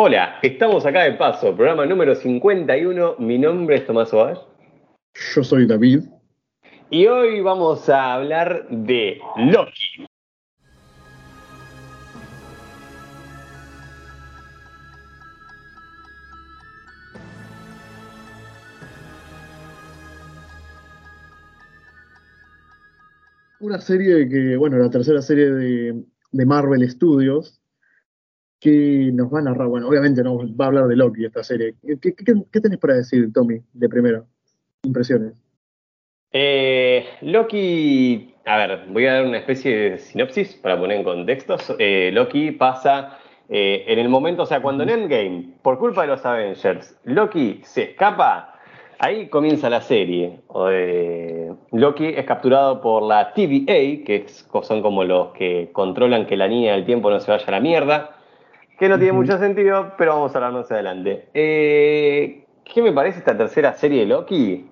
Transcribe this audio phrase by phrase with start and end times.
[0.00, 3.16] Hola, estamos acá de paso, programa número 51.
[3.18, 4.38] Mi nombre es Tomás Ovash.
[5.34, 6.04] Yo soy David.
[6.88, 10.06] Y hoy vamos a hablar de Loki.
[23.58, 27.57] Una serie que, bueno, la tercera serie de, de Marvel Studios,
[28.60, 31.74] que nos va a narrar, bueno, obviamente no va a hablar de Loki esta serie.
[32.00, 34.24] ¿Qué, qué, qué tenés para decir, Tommy, de primera?
[34.82, 35.34] Impresiones.
[36.30, 41.74] Eh, Loki, a ver, voy a dar una especie de sinopsis para poner en contextos.
[41.78, 46.08] Eh, Loki pasa eh, en el momento, o sea, cuando en Endgame, por culpa de
[46.08, 48.58] los Avengers, Loki se escapa,
[48.98, 50.40] ahí comienza la serie.
[51.72, 54.26] Loki es capturado por la TVA, que
[54.62, 57.60] son como los que controlan que la línea del tiempo no se vaya a la
[57.60, 58.17] mierda,
[58.78, 61.26] que no tiene mucho sentido, pero vamos a hablar más adelante.
[61.34, 64.66] Eh, ¿Qué me parece esta tercera serie de Loki?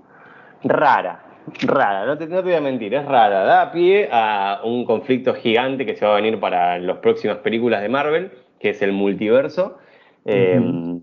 [0.63, 1.25] Rara,
[1.63, 3.45] rara, no te, no te voy a mentir, es rara.
[3.45, 7.83] Da pie a un conflicto gigante que se va a venir para las próximas películas
[7.83, 9.79] de Marvel, que es el multiverso.
[10.25, 10.96] Eh,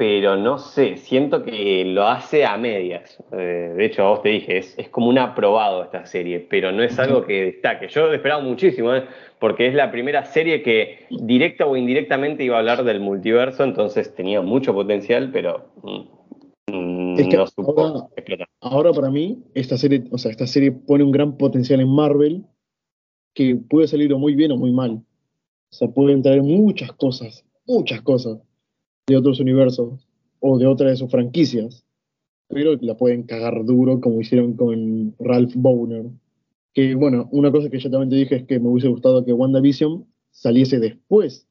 [0.00, 3.22] Pero no sé, siento que lo hace a medias.
[3.32, 6.72] Eh, de hecho, a vos te dije, es, es como un aprobado esta serie, pero
[6.72, 7.86] no es algo que destaque.
[7.88, 9.04] Yo he esperado muchísimo, ¿eh?
[9.38, 14.14] porque es la primera serie que directa o indirectamente iba a hablar del multiverso, entonces
[14.14, 18.48] tenía mucho potencial, pero mm, mm, Es que no supo ahora- explotar.
[18.62, 22.46] Ahora para mí, esta serie, o sea, esta serie pone un gran potencial en Marvel
[23.34, 24.92] que puede salir o muy bien o muy mal.
[24.92, 28.38] O sea, pueden traer muchas cosas, muchas cosas
[29.06, 30.06] de otros universos
[30.40, 31.84] o de otras de sus franquicias,
[32.48, 36.06] pero la pueden cagar duro como hicieron con Ralph Bowner.
[36.72, 39.32] Que bueno, una cosa que yo también te dije es que me hubiese gustado que
[39.32, 41.46] WandaVision saliese después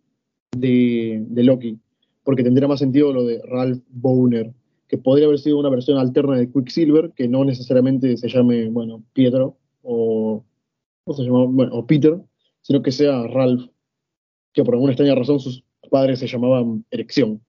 [0.55, 1.79] de, de Loki,
[2.23, 4.53] porque tendría más sentido lo de Ralph Bowner,
[4.87, 9.03] que podría haber sido una versión alterna de Quicksilver, que no necesariamente se llame, bueno,
[9.13, 10.43] Pietro o,
[11.03, 11.69] ¿cómo se llama?
[11.71, 12.17] O Peter,
[12.61, 13.69] sino que sea Ralph,
[14.53, 17.41] que por alguna extraña razón sus padres se llamaban Erección.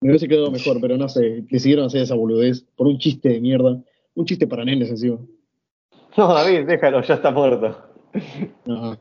[0.00, 3.40] Me hubiese quedado mejor, pero no sé, decidieron hacer esa boludez por un chiste de
[3.40, 3.82] mierda,
[4.14, 5.18] un chiste para nenes encima.
[6.16, 7.76] No, David, déjalo, ya está muerto.
[8.64, 8.92] No,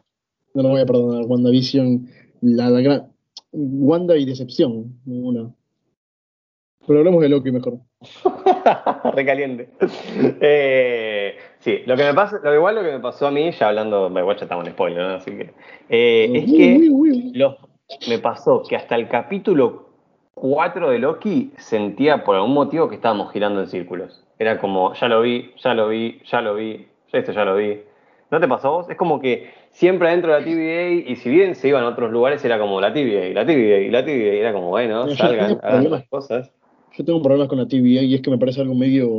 [0.53, 1.25] no lo voy a perdonar.
[1.25, 2.07] WandaVision,
[2.41, 3.12] la, la gran.
[3.51, 5.53] Wanda y decepción, ninguna.
[6.85, 7.79] Pero hablemos de Loki mejor.
[9.13, 9.69] Recaliente.
[10.41, 13.69] Eh, sí, lo que me pasa, lo igual lo que me pasó a mí, ya
[13.69, 15.13] hablando, bueno, ya estamos en spoiler, ¿no?
[15.16, 15.53] Así que.
[15.89, 17.31] eh, es Uy, que uy, uy.
[17.34, 17.56] los-
[18.07, 19.87] me pasó que hasta el capítulo
[20.33, 24.23] 4 de Loki sentía por algún motivo que estábamos girando en círculos.
[24.39, 27.55] Era como, ya lo vi, ya lo vi, ya lo vi, ya esto ya lo
[27.55, 27.79] vi.
[28.29, 28.89] ¿No te pasó a vos?
[28.89, 32.11] Es como que siempre adentro de la TVA, y si bien se iban a otros
[32.11, 36.07] lugares, era como la TVA, la TVA, la TVA, era como, bueno, salgan, hagan las
[36.09, 36.51] cosas.
[36.95, 39.09] Yo tengo problemas con la TVA y es que me parece algo medio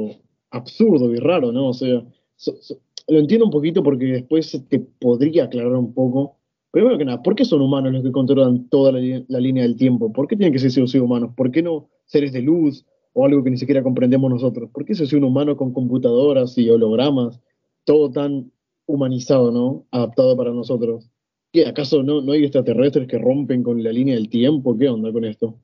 [0.50, 1.68] absurdo y raro, ¿no?
[1.68, 2.02] O sea,
[2.36, 2.76] so- so-
[3.08, 6.36] lo entiendo un poquito porque después te podría aclarar un poco.
[6.78, 9.00] Primero que nada, ¿por qué son humanos los que controlan toda la,
[9.40, 10.12] línea del tiempo?
[10.12, 11.32] ¿Por qué tienen que ser seres humanos?
[11.36, 14.70] ¿Por qué no seres de luz o algo que ni siquiera comprendemos nosotros?
[14.70, 17.40] ¿Por qué se hace un humano con computadoras y hologramas?
[17.82, 18.52] Todo tan
[18.86, 19.86] humanizado, ¿no?
[19.90, 21.10] Adaptado para nosotros.
[21.52, 24.78] ¿Qué, acaso no, no hay extraterrestres que rompen con la línea del tiempo?
[24.78, 25.58] ¿Qué onda con esto?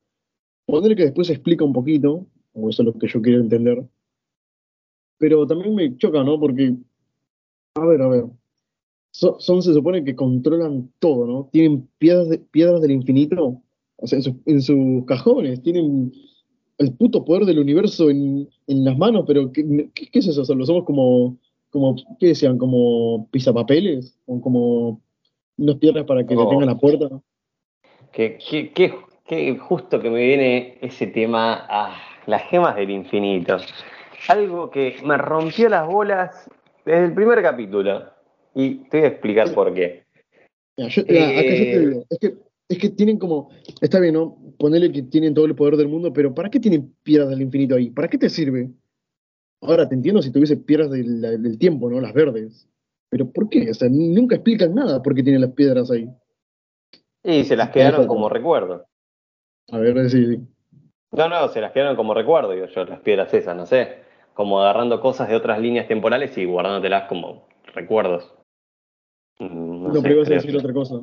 [0.67, 3.85] Poner que después explica un poquito, o eso es lo que yo quiero entender,
[5.19, 6.41] pero también me choca, ¿no?
[6.41, 6.75] Porque,
[7.77, 8.25] a ver, a ver,
[9.15, 11.49] so- son, se supone que controlan todo, ¿no?
[11.53, 13.61] Tienen piedras, de- piedras del infinito,
[13.97, 16.13] o sea, en, sus- en sus cajones, tienen
[16.79, 19.65] el puto poder del universo en, en las manos, pero ¿qué,
[19.95, 20.45] qué- qué es eso?
[20.45, 21.37] ¿Solo somos como,
[21.71, 22.59] como, qué decían?
[22.59, 24.19] ¿Como pisapapeles?
[24.27, 25.01] ¿O como
[25.59, 26.43] unas piedras para que No.
[26.45, 27.09] le tengan la puerta?
[28.13, 28.39] Que-
[29.27, 31.97] que justo que me viene ese tema, ah,
[32.27, 33.59] las gemas del infinito.
[34.29, 36.51] Algo que me rompió las bolas
[36.85, 38.14] desde el primer capítulo.
[38.55, 40.05] Y te voy a explicar por qué.
[40.77, 42.35] Mira, yo- mira, acá yo te Eh, digo, es que,
[42.69, 43.51] es que tienen como,
[43.81, 44.37] está bien, ¿no?
[44.59, 47.75] Ponerle que tienen todo el poder del mundo, pero ¿para qué tienen piedras del infinito
[47.75, 47.91] ahí?
[47.91, 48.71] ¿Para qué te sirve?
[49.61, 52.01] Ahora te entiendo si tuviese piedras del, del tiempo, ¿no?
[52.01, 52.69] Las verdes.
[53.11, 53.71] Pero ¿por qué?
[53.71, 56.09] O sea, nunca explican nada por qué tienen las piedras ahí.
[57.23, 58.87] Y se las quedaron como recuerdo.
[59.71, 60.41] A ver, sí, sí.
[61.13, 63.99] No, no, se las quedaron como recuerdo, digo yo, las piedras esas, no sé.
[64.35, 68.35] Como agarrando cosas de otras líneas temporales y guardándotelas como recuerdos.
[69.95, 70.41] No, sé, pero ibas a creo.
[70.43, 70.95] decir otra cosa.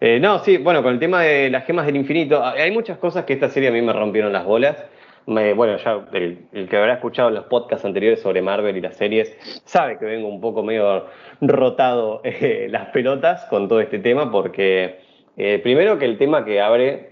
[0.00, 3.24] Eh, no, sí, bueno, con el tema de las gemas del infinito, hay muchas cosas
[3.24, 4.84] que esta serie a mí me rompieron las bolas.
[5.26, 8.96] Me- bueno, ya el, el que habrá escuchado los podcasts anteriores sobre Marvel y las
[8.96, 11.06] series sabe que vengo un poco medio
[11.40, 14.98] rotado eh, las pelotas con todo este tema porque
[15.34, 17.08] Eh, primero que el tema que abre,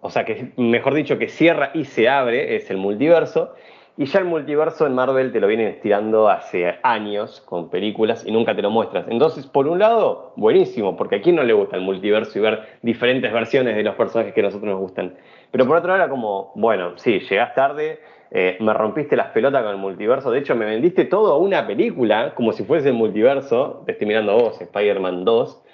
[0.00, 3.52] o sea, que mejor dicho, que cierra y se abre es el multiverso.
[4.00, 8.30] Y ya el multiverso en Marvel te lo vienen estirando hace años con películas y
[8.30, 9.06] nunca te lo muestras.
[9.08, 12.78] Entonces, por un lado, buenísimo, porque a quién no le gusta el multiverso y ver
[12.80, 15.16] diferentes versiones de los personajes que a nosotros nos gustan.
[15.50, 17.98] Pero por otro lado era como, bueno, sí, llegás tarde,
[18.30, 20.30] eh, me rompiste las pelotas con el multiverso.
[20.30, 23.82] De hecho, me vendiste todo a una película, como si fuese el multiverso.
[23.84, 25.64] Te estoy mirando vos, Spider-Man 2.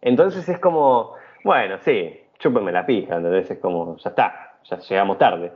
[0.00, 1.12] Entonces es como,
[1.44, 5.52] bueno, sí, chúpenme la pija, entonces es como, ya está, ya llegamos tarde.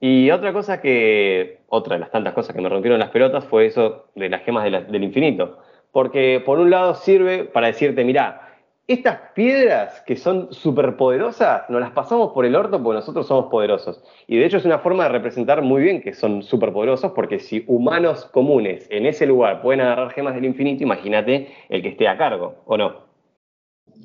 [0.00, 3.66] Y otra cosa que, otra de las tantas cosas que me rompieron las pelotas fue
[3.66, 5.58] eso de las gemas del infinito.
[5.90, 8.48] Porque por un lado sirve para decirte, mira,
[8.88, 14.02] estas piedras que son superpoderosas, nos las pasamos por el orto porque nosotros somos poderosos.
[14.26, 17.64] Y de hecho es una forma de representar muy bien que son superpoderosos, porque si
[17.66, 22.16] humanos comunes en ese lugar pueden agarrar gemas del infinito, imagínate el que esté a
[22.16, 23.08] cargo, ¿o no?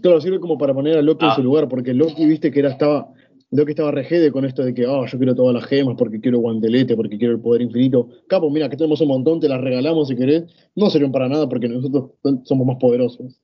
[0.01, 1.35] Claro, sirve como para poner a Loki en ah.
[1.35, 3.07] su lugar, porque Loki, viste que era, estaba,
[3.53, 6.39] Loki estaba regede con esto de que, oh, yo quiero todas las gemas porque quiero
[6.39, 8.09] guantelete, porque quiero el poder infinito.
[8.27, 10.45] Capo, mira, que tenemos un montón, te las regalamos si querés.
[10.75, 12.11] No sirven para nada porque nosotros
[12.45, 13.39] somos más poderosos.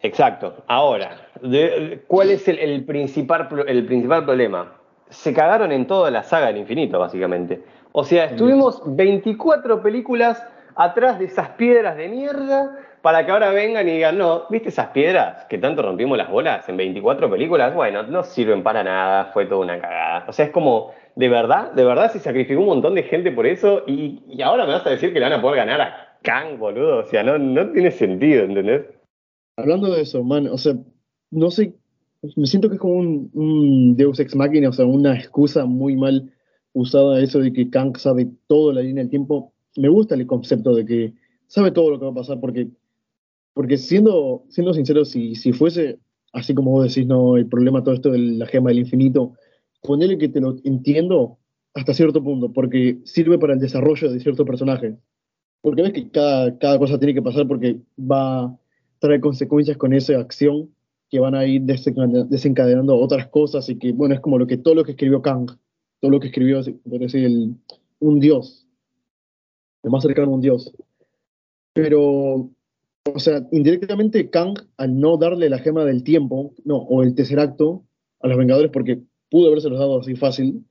[0.00, 0.64] Exacto.
[0.66, 1.28] Ahora,
[2.06, 4.80] ¿cuál es el, principal, el principal problema?
[5.10, 7.62] Se cagaron en toda la saga del infinito, básicamente.
[7.92, 10.42] O sea, estuvimos 24 películas
[10.74, 14.88] atrás de esas piedras de mierda para que ahora vengan y digan, no, ¿viste esas
[14.88, 17.72] piedras que tanto rompimos las bolas en 24 películas?
[17.72, 20.24] Bueno, no sirven para nada, fue toda una cagada.
[20.26, 23.46] O sea, es como, de verdad, de verdad se sacrificó un montón de gente por
[23.46, 26.58] eso y, ahora me vas a decir que le van a poder ganar a Kang,
[26.58, 26.98] boludo.
[26.98, 28.86] O sea, no, no tiene sentido, ¿entendés?
[29.56, 30.74] Hablando de eso, man, o sea,
[31.30, 31.74] no sé,
[32.34, 35.94] me siento que es como un, un Deus Ex Machina, o sea, una excusa muy
[35.94, 36.28] mal
[36.72, 39.52] usada eso de que Kang sabe todo la línea del tiempo.
[39.76, 41.12] Me gusta el concepto de que
[41.46, 42.66] sabe todo lo que va a pasar porque
[43.56, 45.98] porque siendo, siendo sincero, si, si fuese
[46.34, 49.32] así como vos decís, no, el problema todo esto de la gema del infinito,
[49.80, 51.38] ponele que te lo entiendo
[51.72, 54.98] hasta cierto punto, porque sirve para el desarrollo de cierto personaje.
[55.62, 58.58] Porque ves que cada, cada cosa tiene que pasar porque va a
[58.98, 60.68] traer consecuencias con esa acción
[61.08, 64.74] que van a ir desencadenando otras cosas y que, bueno, es como lo que todo
[64.74, 65.50] lo que escribió Kang,
[66.00, 67.54] todo lo que escribió, por decir, el,
[68.00, 68.66] un dios,
[69.82, 70.74] el más cercano a un dios.
[71.72, 72.50] Pero
[73.14, 77.38] o sea, indirectamente Kang, al no darle la gema del tiempo, no, o el tercer
[77.38, 77.84] acto
[78.20, 79.00] a los Vengadores, porque
[79.30, 80.64] pudo haberse los dado así fácil,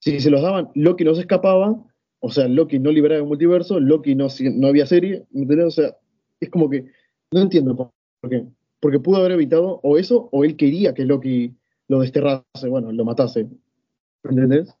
[0.00, 1.82] si se los daban, Loki no se escapaba,
[2.20, 5.66] o sea, Loki no liberaba el multiverso, Loki no, no había serie, ¿entendés?
[5.66, 5.96] O sea,
[6.40, 6.86] es como que,
[7.32, 7.90] no entiendo por
[8.30, 8.46] qué.
[8.80, 11.54] Porque pudo haber evitado o eso, o él quería que Loki
[11.88, 13.48] lo desterrase, bueno, lo matase.
[14.24, 14.74] ¿Entendés?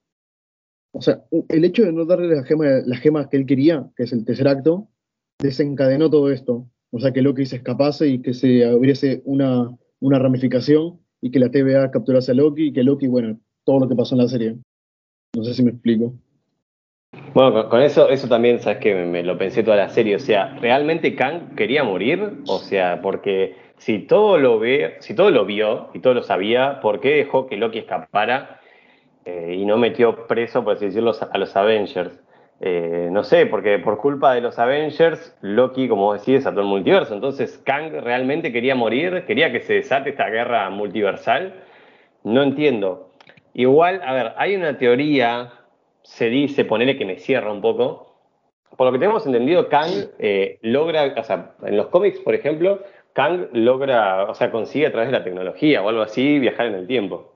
[0.92, 4.04] O sea, el hecho de no darle la gema, la gema que él quería, que
[4.04, 4.88] es el tercer acto,
[5.38, 6.68] desencadenó todo esto.
[6.96, 9.68] O sea, que Loki se escapase y que se abriese una,
[9.98, 13.88] una ramificación y que la TVA capturase a Loki y que Loki, bueno, todo lo
[13.88, 14.54] que pasó en la serie.
[15.34, 16.14] No sé si me explico.
[17.34, 20.14] Bueno, con, eso, eso también, sabes que me, lo pensé toda la serie.
[20.14, 22.42] O sea, ¿realmente Kang quería morir?
[22.46, 26.78] O sea, porque si todo lo ve, si todo lo vio y todo lo sabía,
[26.80, 28.60] ¿por qué dejó que Loki escapara
[29.24, 32.23] eh, y no metió preso, por así decirlo, a los Avengers?
[32.60, 37.14] Eh, no sé, porque por culpa de los Avengers, Loki, como decís, todo el multiverso.
[37.14, 41.54] Entonces, Kang realmente quería morir, quería que se desate esta guerra multiversal.
[42.22, 43.10] No entiendo.
[43.52, 45.52] Igual, a ver, hay una teoría,
[46.02, 48.14] se dice, ponele que me cierra un poco.
[48.76, 52.82] Por lo que tenemos entendido, Kang eh, logra, o sea, en los cómics, por ejemplo,
[53.12, 56.74] Kang logra, o sea, consigue a través de la tecnología o algo así viajar en
[56.74, 57.34] el tiempo.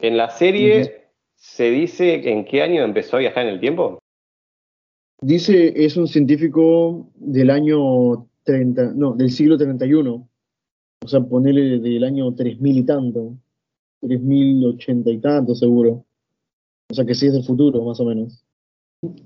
[0.00, 1.03] En la serie,
[1.44, 3.98] ¿Se dice en qué año empezó a viajar en el tiempo?
[5.20, 10.28] Dice, es un científico del año 30, no, del siglo 31.
[11.04, 13.34] O sea, ponele del año 3000 y tanto.
[14.00, 16.04] 3080 y tanto, seguro.
[16.90, 18.42] O sea, que sí es del futuro, más o menos.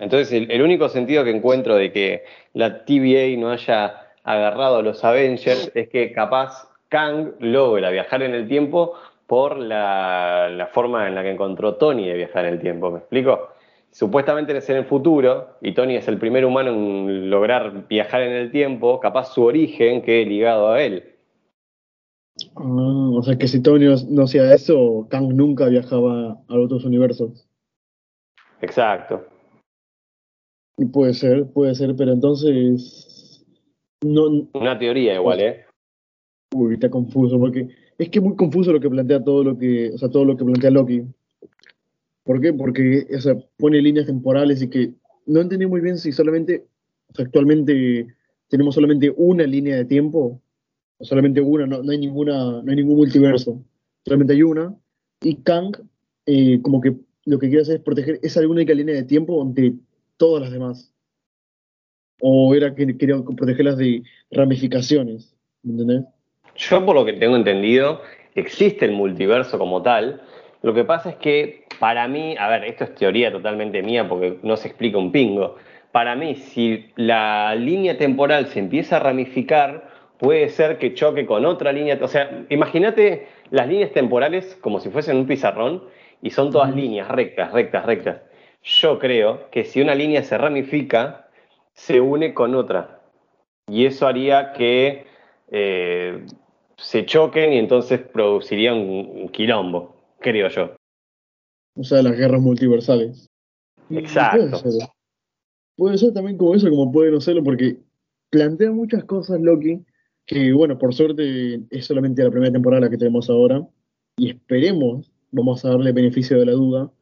[0.00, 3.94] Entonces, el, el único sentido que encuentro de que la TVA no haya
[4.24, 8.94] agarrado a los Avengers es que capaz Kang logra viajar en el tiempo
[9.28, 12.90] por la, forma en la que encontró Tony de viajar en el tiempo.
[12.90, 13.50] ¿Me explico?
[13.90, 18.32] Supuestamente es en el futuro, y Tony es el primer humano en lograr viajar en
[18.32, 21.14] el tiempo, capaz su origen quede ligado a él.
[22.56, 27.46] Ah, o sea que si Tony no hacía eso, Kang nunca viajaba a otros universos.
[28.62, 29.26] Exacto.
[30.78, 33.44] Y puede ser, puede ser, pero entonces.
[34.02, 35.66] No, Una teoría igual, ¿eh?
[36.54, 37.68] Uy, está confuso, porque
[37.98, 40.36] es que es muy confuso lo que plantea todo lo que, o sea, todo lo
[40.36, 41.02] que plantea Loki.
[42.24, 42.52] ¿Por qué?
[42.52, 44.94] Porque o pone líneas temporales y que
[45.26, 46.66] no entendí muy bien si solamente,
[47.10, 48.06] o sea, actualmente
[48.48, 50.40] tenemos solamente una línea de tiempo
[51.00, 53.62] Solamente una, no, hay ninguna, no hay ningún multiverso.
[54.04, 54.74] Solamente hay una.
[55.22, 55.76] Y Kang,
[56.26, 59.76] eh, como que lo que quiere hacer es proteger esa única línea de tiempo de
[60.16, 60.92] todas las demás.
[62.20, 64.02] O era que quería protegerlas de
[64.32, 65.36] ramificaciones.
[65.62, 66.04] ¿Me entendés?
[66.58, 68.02] Yo, por lo que tengo entendido,
[68.34, 70.20] existe el multiverso como tal.
[70.62, 74.38] Lo que pasa es que para mí, a ver, esto es teoría totalmente mía porque
[74.42, 75.54] no se explica un pingo.
[75.92, 79.88] Para mí, si la línea temporal se empieza a ramificar,
[80.18, 81.96] puede ser que choque con otra línea.
[82.02, 85.84] O sea, imagínate las líneas temporales como si fuesen un pizarrón
[86.22, 88.20] y son todas líneas rectas, rectas, rectas.
[88.64, 91.28] Yo creo que si una línea se ramifica,
[91.72, 92.98] se une con otra.
[93.68, 95.06] Y eso haría que
[95.52, 96.26] eh,
[96.78, 100.76] se choquen y entonces produciría un quilombo, creo yo.
[101.76, 103.26] O sea, las guerras multiversales.
[103.90, 104.62] Exacto.
[105.76, 106.12] Puede ser.
[106.12, 107.78] también como eso, como puede no serlo, porque
[108.30, 109.84] plantea muchas cosas Loki,
[110.26, 113.66] que bueno, por suerte es solamente la primera temporada que tenemos ahora,
[114.16, 116.92] y esperemos, vamos a darle beneficio de la duda,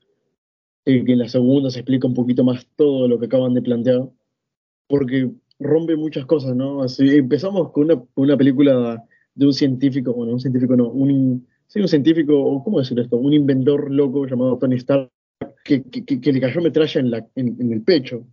[0.84, 4.08] que en la segunda se explica un poquito más todo lo que acaban de plantear,
[4.88, 6.82] porque rompe muchas cosas, ¿no?
[6.82, 9.02] Así, empezamos con una, una película
[9.36, 13.16] de un científico, bueno, un científico no, un sí, un científico, ¿cómo decir esto?
[13.16, 15.10] Un inventor loco llamado Tony Stark,
[15.62, 15.84] que,
[16.32, 17.00] le cayó metralla
[17.34, 18.24] en, el pecho.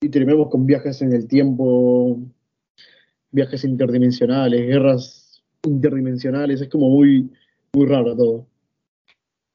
[0.00, 2.18] Y terminamos con viajes en el tiempo,
[3.30, 7.30] viajes interdimensionales, guerras interdimensionales, es como muy,
[7.72, 8.46] muy raro todo.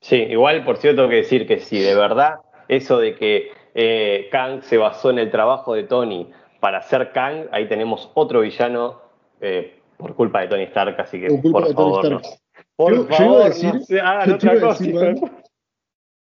[0.02, 4.28] Sí, igual por cierto tengo que decir que si de verdad eso de que eh,
[4.32, 6.28] Kang se basó en el trabajo de Tony
[6.60, 9.00] para hacer Kang, ahí tenemos otro villano
[9.42, 12.22] eh, por culpa de Tony Stark, así que por, favor.
[12.76, 13.82] Por yo, favor, decir, no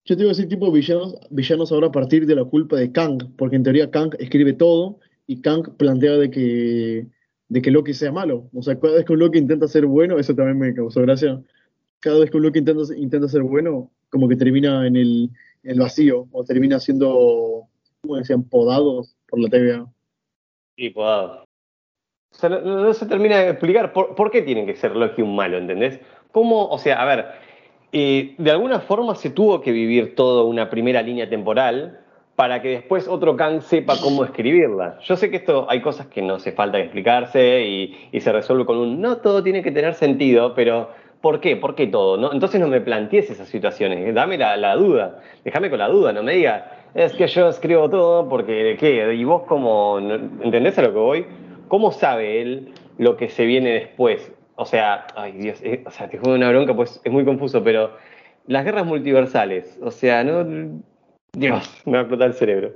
[0.07, 2.93] yo te iba a decir tipo villanos, villanos ahora a partir de la culpa de
[2.93, 7.07] Kang, porque en teoría Kang escribe todo y Kang plantea de que,
[7.49, 8.49] de que Loki sea malo.
[8.55, 11.43] O sea, cada vez que un Loki intenta ser bueno, eso también me causó gracia.
[11.99, 15.31] Cada vez que un Loki intenta, intenta ser bueno, como que termina en el,
[15.65, 17.67] el vacío, o termina siendo,
[18.01, 18.45] ¿cómo decían?
[18.45, 19.93] Podados por la TVA.
[20.77, 21.46] Sí, podados.
[22.43, 26.01] No, se termina de explicar por, qué tiene que ser Loki un malo, ¿entendés?
[26.33, 27.27] ¿Cómo, o sea, a ver,
[27.93, 32.01] eh, de alguna forma se tuvo que vivir toda una primera línea temporal
[32.37, 34.99] para que después otro Kang sepa cómo escribirla.
[35.01, 38.77] Yo sé que esto hay cosas que no hace falta explicarse y, se resuelve con
[38.77, 40.91] un no todo tiene que tener sentido, pero
[41.23, 41.57] ¿por qué?
[41.57, 42.19] ¿Por qué todo?
[42.19, 42.33] ¿No?
[42.33, 46.35] Entonces no me plantees esas situaciones, dame la, duda, déjame con la duda, no me
[46.35, 46.65] digas,
[46.95, 49.15] es que yo escribo todo porque ¿qué?
[49.15, 51.27] ¿Y vos cómo, entendés a lo que voy?
[51.69, 54.33] ¿Cómo sabe él lo que se viene después?
[54.57, 57.63] o sea, ay Dios, eh, o sea, te juego una bronca, pues es muy confuso,
[57.63, 57.93] pero
[58.47, 60.83] las guerras multiversales, o sea, no,
[61.33, 62.75] Dios, me va a explotar el cerebro.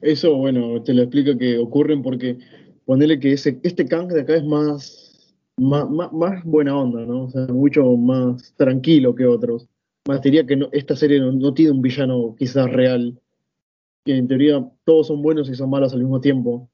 [0.00, 2.38] Eso, bueno, te lo explico que ocurren porque
[2.86, 7.24] ponerle que ese, este Kang de acá es más, más, más, buena onda, ¿no?
[7.24, 9.68] O sea, mucho más tranquilo que otros.
[10.08, 13.20] Más diría que no, esta serie no, no, tiene un villano quizás real,
[14.04, 16.71] que en teoría todos son buenos y son malos al mismo tiempo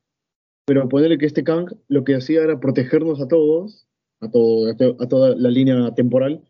[0.68, 3.88] pero ponerle que este Kang lo que hacía era protegernos a todos,
[4.20, 6.46] a, toda la línea temporal,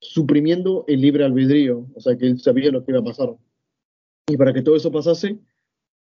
[0.00, 3.34] suprimiendo el libre albedrío, o sea que él sabía lo que iba a pasar.
[4.28, 5.40] Y para que todo eso pasase,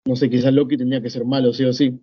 [0.07, 2.01] no sé, quizás Loki tenía que ser malo, sí o sí.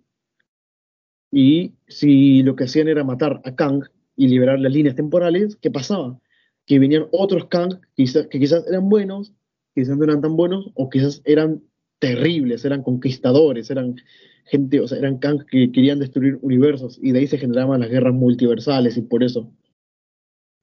[1.30, 3.84] Y si lo que hacían era matar a Kang
[4.16, 6.18] y liberar las líneas temporales, ¿qué pasaba?
[6.64, 9.34] Que venían otros Kang que quizás eran buenos,
[9.74, 11.62] quizás no eran tan buenos, o quizás eran
[12.04, 13.96] terribles, eran conquistadores, eran
[14.44, 17.88] gente, o sea, eran Kang que querían destruir universos y de ahí se generaban las
[17.88, 19.50] guerras multiversales y por eso.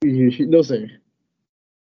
[0.02, 1.00] Y, no sé.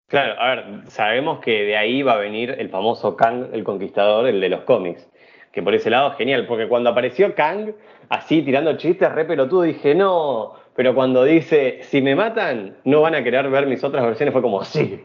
[0.07, 4.27] Claro, a ver, sabemos que de ahí va a venir el famoso Kang el Conquistador,
[4.27, 5.09] el de los cómics.
[5.51, 7.73] Que por ese lado, genial, porque cuando apareció Kang,
[8.09, 13.15] así tirando chistes, re pelotudo, dije, no, pero cuando dice, si me matan, no van
[13.15, 15.03] a querer ver mis otras versiones, fue como, sí.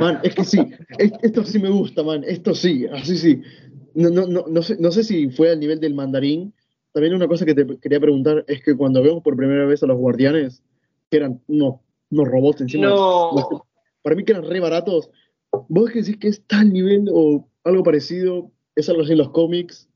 [0.00, 0.58] Man, es que sí,
[1.22, 3.42] esto sí me gusta, man, esto sí, así sí
[3.98, 6.54] no, no, no, no, sé, no sé si fue al nivel del mandarín.
[6.92, 9.86] También una cosa que te quería preguntar es que cuando vemos por primera vez a
[9.86, 10.62] los guardianes,
[11.10, 12.94] que eran unos, unos robots encima,
[14.02, 15.10] para mí que eran re baratos,
[15.68, 18.50] ¿vos decís que es tal nivel o algo parecido?
[18.76, 19.88] ¿Es algo así en los cómics?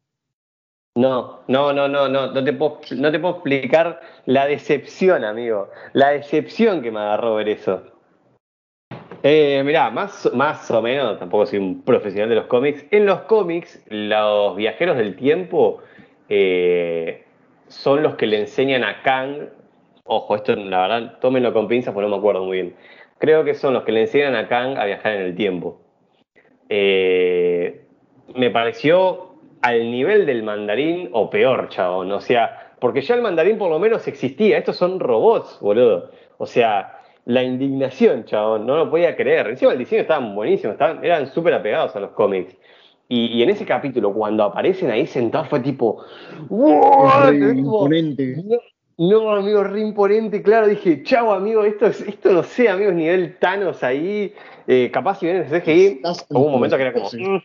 [0.96, 5.70] No, no, no, no, no, no te puedo, no te puedo explicar la decepción, amigo.
[5.92, 7.82] La decepción que me agarró ver eso.
[9.24, 12.84] Eh, mirá, más, más o menos, tampoco soy un profesional de los cómics.
[12.90, 15.80] En los cómics, los viajeros del tiempo
[16.28, 17.24] eh,
[17.68, 19.48] son los que le enseñan a Kang.
[20.04, 22.74] Ojo, esto la verdad, tómenlo con pinzas porque no me acuerdo muy bien.
[23.18, 25.80] Creo que son los que le enseñan a Kang a viajar en el tiempo.
[26.68, 27.84] Eh,
[28.34, 32.10] me pareció al nivel del mandarín o peor, chabón.
[32.10, 36.10] O sea, porque ya el mandarín por lo menos existía, estos son robots, boludo.
[36.38, 39.48] O sea, la indignación, chabón, no lo podía creer.
[39.48, 42.56] Encima el diseño estaban buenísimos, estaban, eran súper apegados a los cómics.
[43.08, 46.02] Y, en ese capítulo, cuando aparecen ahí sentados, fue tipo.
[46.48, 47.30] ¡Wow!
[47.32, 48.36] imponente.
[48.96, 50.66] No, amigo, re imponente, claro.
[50.66, 54.32] Dije, chao, amigo, esto, esto no sé, amigos, nivel Thanos ahí.
[54.66, 56.00] Eh, capaz si vienen el CGI,
[56.30, 57.08] hubo un momento que era como.
[57.12, 57.42] Mm".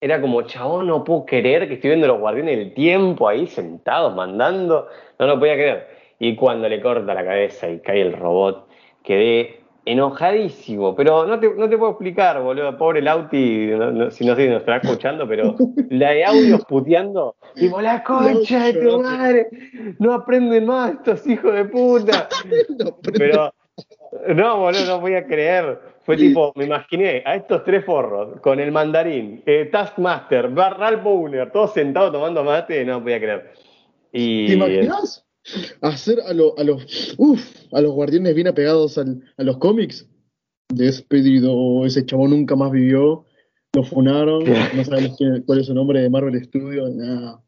[0.00, 4.14] Era como, chabón, no puedo creer que estoy viendo los guardianes del tiempo ahí sentados
[4.14, 4.88] mandando.
[5.18, 5.95] No lo podía creer.
[6.18, 8.68] Y cuando le corta la cabeza y cae el robot,
[9.02, 13.70] quedé enojadísimo, pero no te, no te puedo explicar, boludo, pobre Lauti,
[14.10, 15.54] si no sé si nos estará escuchando, pero
[15.90, 19.48] la de audios puteando, tipo, la concha de tu madre,
[20.00, 22.28] no aprenden más estos hijos de puta.
[23.16, 23.54] pero,
[24.34, 25.78] no, boludo, no voy a creer.
[26.02, 31.50] Fue tipo, me imaginé a estos tres forros, con el mandarín, eh, Taskmaster, Ralph Bowner,
[31.50, 33.52] todos sentados tomando mate, no voy a creer.
[34.12, 35.25] Y, ¿Te imaginas?
[35.80, 37.40] Hacer a, a los uf,
[37.72, 40.08] a los guardianes bien apegados al, a los cómics.
[40.68, 43.24] Despedido, ese chavo nunca más vivió,
[43.74, 47.40] lo funaron, no sabemos cuál es su nombre de Marvel Studios, nada.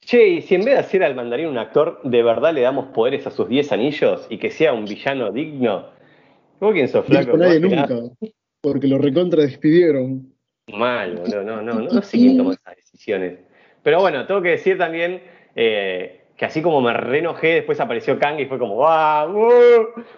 [0.00, 2.86] Che, y si en vez de hacer al mandarín un actor, de verdad le damos
[2.94, 5.90] poderes a sus 10 anillos y que sea un villano digno.
[6.60, 7.36] ¿Vos quién sos, flaco?
[7.36, 8.00] No nadie nunca,
[8.60, 10.32] porque lo recontra despidieron.
[10.72, 13.38] Mal, boludo, no, no, no, no sé quién tomó esas decisiones.
[13.82, 15.22] Pero bueno, tengo que decir también,
[15.54, 19.26] eh, que así como me renojé, después apareció Kang y fue como ¡ah!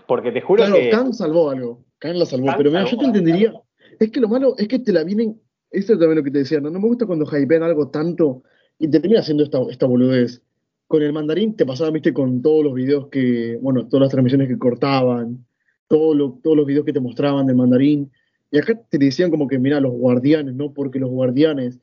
[0.06, 0.90] Porque te juro que.
[0.90, 1.82] Kang salvó algo.
[1.98, 2.52] Kang la salvó.
[2.58, 3.54] pero mira, yo te entendería.
[3.98, 5.40] Es que lo malo es que te la vienen.
[5.70, 6.68] Eso es también lo que te decía, ¿no?
[6.68, 8.42] No me gusta cuando hypean algo tanto
[8.78, 10.42] y te termina haciendo esta, esta boludez.
[10.88, 13.58] Con el mandarín te pasaba, viste, con todos los videos que.
[13.62, 15.46] Bueno, todas las transmisiones que cortaban,
[15.88, 18.12] todos los videos que te mostraban del mandarín.
[18.50, 20.74] Y acá te decían como que, mira, los guardianes, ¿no?
[20.74, 21.80] Porque los guardianes.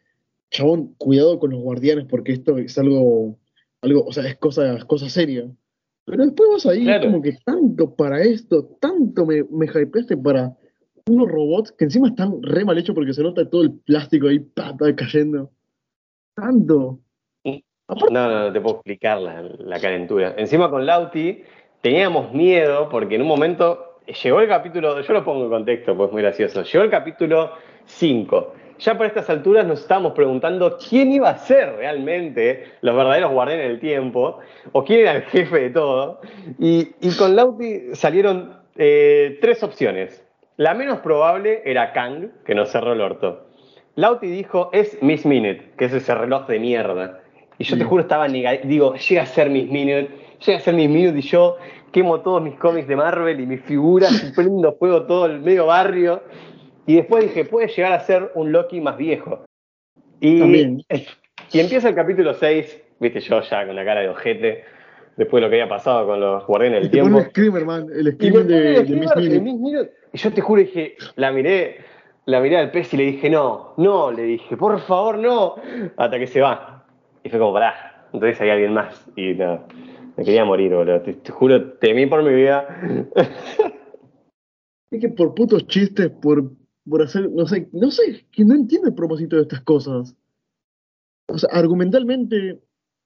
[0.51, 3.37] Chabón, cuidado con los guardianes porque esto es algo
[3.81, 5.47] algo, o sea, es cosa, cosa seria.
[6.05, 10.55] Pero después vas ahí como que tanto para esto, tanto me, me hypeaste para
[11.09, 14.45] unos robots que encima están re mal hechos porque se nota todo el plástico ahí
[14.95, 15.51] cayendo.
[16.35, 16.99] Tanto.
[17.43, 20.35] No, no, no te puedo explicar la, la, calentura.
[20.37, 21.41] Encima con Lauti
[21.81, 26.11] teníamos miedo porque en un momento llegó el capítulo, yo lo pongo en contexto, pues
[26.11, 27.51] muy gracioso, llegó el capítulo
[27.85, 33.31] 5 ya por estas alturas nos estábamos preguntando quién iba a ser realmente los verdaderos
[33.31, 34.39] guardianes del tiempo,
[34.71, 36.21] o quién era el jefe de todo.
[36.59, 36.85] Y,
[37.17, 40.23] con Lauti salieron eh, tres opciones.
[40.57, 43.47] La menos probable era Kang, que nos cerró el orto.
[43.95, 47.19] Lauti dijo, es Miss Minute, que es ese reloj de mierda.
[47.57, 48.59] Y yo te juro, estaba negado.
[48.63, 50.09] Digo, llega a ser Miss Minute,
[50.45, 51.57] llega a ser Miss Minute, y yo
[51.91, 55.65] quemo todos mis cómics de Marvel y mis figuras y prendo fuego todo el medio
[55.65, 56.21] barrio.
[56.87, 59.43] Y después dije, puede llegar a ser un Loki más viejo.
[60.21, 60.41] Y,
[61.51, 64.63] y empieza el capítulo 6, viste yo ya con la cara de ojete,
[65.17, 67.19] después de lo que había pasado con los guardianes del tiempo.
[67.19, 71.79] El screamer, man, el screamer de, de Miss Y yo te juro, dije, la miré,
[72.25, 75.55] la miré al pez y le dije, no, no, le dije, por favor, no,
[75.97, 76.85] hasta que se va.
[77.21, 79.05] Y fue como, pará, entonces hay alguien más.
[79.17, 79.67] Y no,
[80.15, 81.01] me quería morir, boludo.
[81.01, 82.65] Te, te juro, temí por mi vida.
[84.89, 86.49] Es que por putos chistes, por
[86.89, 90.15] por hacer, no sé, no sé, que no entiende el propósito de estas cosas.
[91.27, 92.61] O sea, argumentalmente,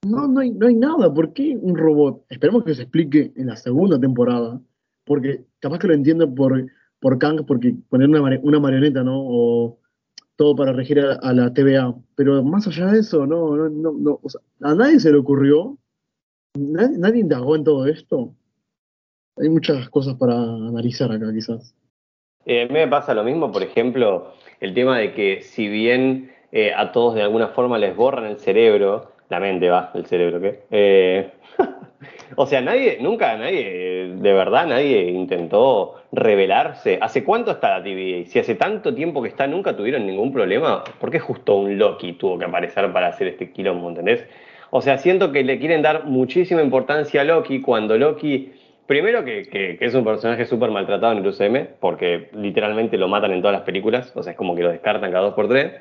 [0.08, 1.13] no, no hay, no hay nada.
[1.13, 2.26] ¿Por qué un robot?
[2.30, 4.62] Esperemos que se explique en la segunda temporada,
[5.06, 6.65] porque capaz que lo entiende por,
[7.00, 9.15] por Kang, porque poner una, una marioneta, ¿no?
[9.17, 9.80] O
[10.36, 11.96] todo para regir a, la TVA.
[12.15, 14.20] Pero más allá de eso, no, no, no, no
[14.62, 15.78] a nadie se le ocurrió,
[16.58, 18.36] nadie indagó en todo esto.
[19.38, 21.76] Hay muchas cosas para analizar acá, quizás.
[22.45, 26.32] Eh, a mí me pasa lo mismo, por ejemplo, el tema de que si bien
[26.51, 30.41] eh, a todos de alguna forma les borran el cerebro, la mente va, el cerebro,
[30.41, 30.60] ¿qué?
[30.71, 31.30] Eh,
[32.36, 36.97] o sea, nadie, nunca nadie, de verdad nadie intentó revelarse.
[37.01, 38.25] ¿Hace cuánto está la TVA?
[38.25, 42.13] Si hace tanto tiempo que está, nunca tuvieron ningún problema, ¿por qué justo un Loki
[42.13, 44.25] tuvo que aparecer para hacer este quilombo, ¿entendés?
[44.71, 48.51] O sea, siento que le quieren dar muchísima importancia a Loki cuando Loki
[48.91, 53.39] Primero que, es un personaje súper maltratado en el UCM, porque literalmente lo matan en
[53.39, 55.75] todas las películas, o sea, es como que lo descartan cada dos por tres.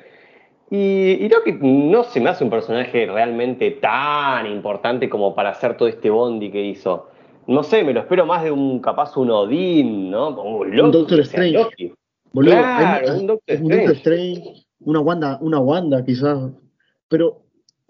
[0.69, 5.75] Y, creo que no se me hace un personaje realmente tan importante como para hacer
[5.75, 7.09] todo este bondi que hizo.
[7.47, 10.29] No sé, me lo espero más de un capaz un Odín, ¿no?
[10.41, 11.93] un, Doctor Strange.
[12.33, 14.65] claro, un, Doctor, Strange.
[14.79, 16.49] Una Wanda, una Wanda quizás.
[17.09, 17.41] Pero,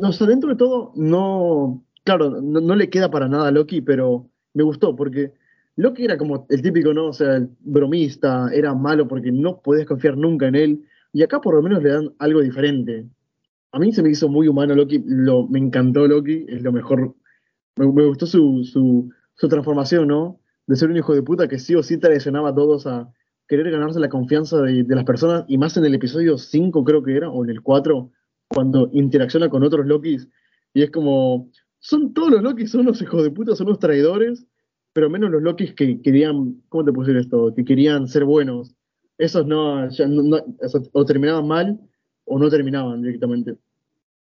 [0.02, 1.84] no sé, dentro de todo, no.
[2.04, 5.34] Claro, no, no le queda para nada a Loki, pero me gustó porque
[5.76, 7.08] Loki era como el típico, ¿no?
[7.08, 10.86] O sea, el bromista, era malo porque no podías confiar nunca en él.
[11.14, 13.08] Y acá por lo menos le dan algo diferente.
[13.72, 17.16] a mí se me hizo muy humano Loki, lo, me encantó Loki, es lo mejor.
[17.78, 20.40] Me, gustó su, su, su, transformación, ¿no?
[20.68, 23.10] De ser un hijo de puta que sí o sí traicionaba a todos a
[23.48, 27.04] querer ganarse la confianza de, de las personas, y más en el episodio 5 creo
[27.04, 28.12] que era, o en el 4,
[28.50, 30.28] cuando interacciona con otros Lokis,
[30.74, 31.50] y es como,
[31.82, 34.46] son todos los Lokis, son los hijos de puta, son los traidores,
[34.94, 37.54] pero menos los Lokis que querían, ¿cómo te puse esto?
[37.56, 38.76] Que querían ser buenos.
[39.18, 40.38] Esos no, no,
[40.94, 41.80] o terminaban mal
[42.26, 43.58] o no terminaban directamente.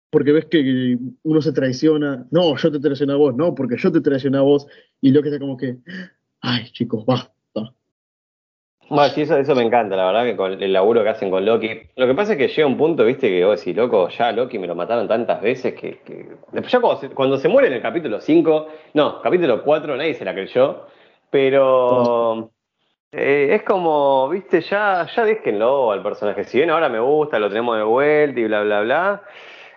[0.10, 3.92] Porque ves que uno se traiciona, no, yo te traicioné a vos, no, porque yo
[3.92, 4.68] te traicioné a vos,
[5.02, 5.80] y Loki está como que,
[6.42, 7.33] ay chicos, va,
[8.90, 11.46] bueno, sí, eso, eso me encanta, la verdad, que con el laburo que hacen con
[11.46, 11.70] Loki.
[11.96, 14.60] Lo que pasa es que llega un punto, viste, que vos decís, loco, ya Loki
[14.60, 16.00] me lo mataron tantas veces que.
[16.00, 16.28] que...
[16.68, 16.80] Ya
[17.14, 20.88] cuando se, muere en el capítulo 5, no, capítulo 4 nadie se la creyó,
[21.30, 22.50] pero.
[23.12, 26.44] Eh, es como, viste, ya, ya déjenlo al personaje.
[26.46, 29.22] Si bien ahora me gusta, lo tenemos de vuelta y bla, bla, bla.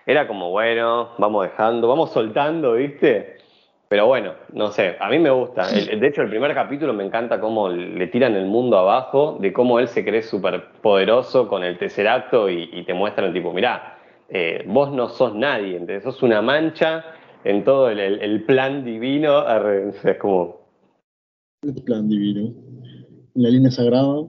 [0.07, 3.37] Era como, bueno, vamos dejando, vamos soltando, viste.
[3.89, 5.67] Pero bueno, no sé, a mí me gusta.
[5.71, 9.79] de hecho, el primer capítulo me encanta cómo le tiran el mundo abajo, de cómo
[9.79, 13.97] él se cree súper poderoso con el tercer acto y, te muestran tipo, mirá,
[14.29, 17.05] eh, vos no sos nadie, entonces sos una mancha
[17.43, 19.45] en todo el, plan divino.
[20.03, 20.67] Es como...
[21.61, 22.53] El plan divino.
[23.35, 24.27] La línea sagrada.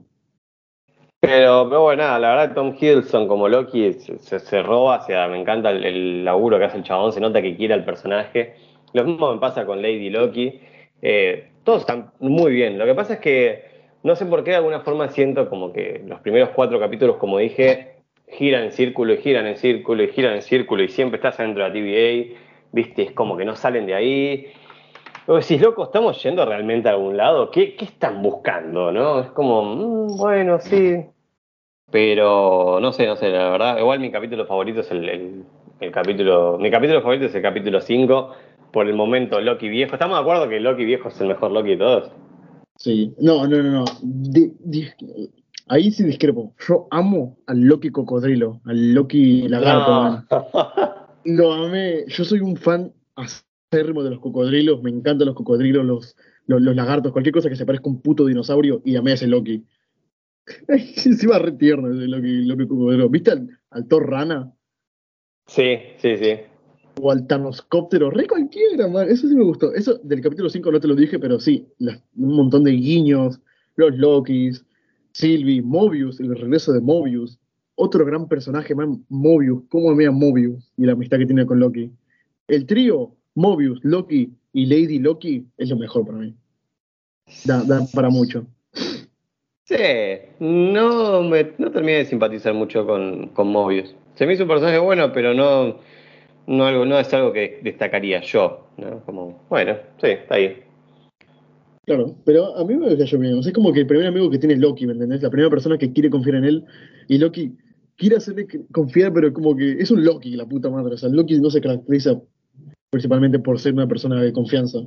[1.21, 5.27] Pero, pero bueno, nada, la verdad Tom Hiddleston como Loki se, se, roba, o sea,
[5.27, 8.55] me encanta el, el laburo que hace el chabón, se nota que quiere al personaje.
[8.93, 10.59] Lo mismo me pasa con Lady Loki.
[11.01, 12.77] Eh, todos están muy bien.
[12.77, 13.69] Lo que pasa es que
[14.03, 17.37] no sé por qué de alguna forma siento como que los primeros cuatro capítulos, como
[17.37, 17.95] dije,
[18.27, 21.63] giran en círculo y giran en círculo y giran en círculo y siempre estás dentro
[21.63, 22.39] de la TVA,
[22.71, 24.47] viste, es como que no salen de ahí.
[25.27, 27.51] O decís, loco, ¿estamos yendo realmente a algún lado?
[27.51, 28.91] ¿Qué, están buscando?
[28.91, 29.19] ¿No?
[29.19, 31.05] Es como, mm, bueno, sí.
[31.91, 33.77] Pero no sé, no sé, la verdad.
[33.77, 35.43] Igual mi capítulo favorito es el,
[35.79, 36.57] el capítulo.
[36.59, 38.35] Mi capítulo favorito es el capítulo 5,
[38.71, 39.93] por el momento Loki viejo.
[39.93, 42.11] ¿Estamos de acuerdo que Loki viejo es el mejor Loki de todos?
[42.75, 43.85] Sí, no, no, no, no.
[45.67, 46.53] ahí sí discrepo.
[46.67, 50.25] Yo amo al Loki cocodrilo, al Loki lagarto.
[51.25, 52.05] Lo amé.
[52.07, 54.81] Yo soy un fan acérrimo de los cocodrilos.
[54.81, 56.15] Me encantan los cocodrilos, los,
[56.47, 59.27] los, lagartos, cualquier cosa que se parezca a un puto dinosaurio y amé a ese
[59.27, 59.65] Loki.
[60.67, 63.09] Encima re tierno ese Loki, Loki cocodrilo.
[63.09, 64.53] ¿Viste al, al Thor rana?
[65.47, 66.48] Sí, sí, sí
[67.01, 69.07] o al Thanoscóptero, re cualquiera, man.
[69.09, 69.73] Eso sí me gustó.
[69.73, 73.39] Eso del capítulo 5 no te lo dije, pero sí, un montón de guiños,
[73.75, 74.65] los Lokis,
[75.13, 77.39] Sylvie, Mobius, el regreso de Mobius.
[77.75, 79.63] Otro gran personaje, man, Mobius.
[79.69, 81.91] ¿Cómo amé a Mobius y la amistad que tiene con Loki?
[82.47, 86.35] El trío, Mobius, Loki y Lady Loki, es lo mejor para mí.
[87.45, 88.45] Da, para mucho.
[89.63, 89.75] Sí,
[90.39, 93.95] no, me, no terminé de simpatizar mucho con, con Mobius.
[94.15, 95.77] Se me hizo un personaje bueno, pero no,
[96.49, 99.05] no, algo, no es algo que destacaría yo, ¿no?
[99.05, 100.63] Como, bueno, sí, está ahí.
[101.85, 103.35] Claro, pero a mí me cayó bien.
[103.35, 105.21] O sea, es como que el primer amigo que tiene Loki, ¿me entendés?
[105.21, 106.65] La primera persona que quiere confiar en él
[107.07, 107.55] y Loki
[107.97, 110.95] quiere hacerle confiar, pero como que es un Loki, la puta madre.
[110.95, 112.19] O sea, Loki no se caracteriza
[112.89, 114.79] principalmente por ser una persona de confianza.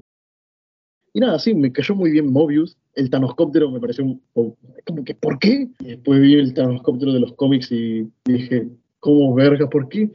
[1.15, 2.77] Y nada, sí, me cayó muy bien Mobius.
[2.95, 4.23] El Thanoscóptero me pareció un,
[4.85, 5.69] como que, ¿por qué?
[5.79, 9.69] Después vi el Thanoscóptero de los cómics y dije, ¿cómo verga?
[9.69, 10.11] ¿Por qué?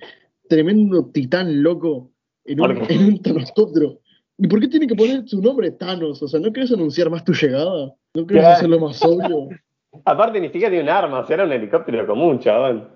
[0.48, 2.12] Tremendo titán loco
[2.46, 4.00] en un, en Thanoscóptero.
[4.38, 6.22] ¿Y por qué tiene que poner su nombre Thanos?
[6.22, 7.94] O sea, ¿no quieres anunciar más tu llegada?
[8.14, 9.50] ¿No quieres hacerlo más obvio?
[10.06, 12.90] Aparte, ni siquiera tiene un arma, o sea, era un helicóptero común, chaval.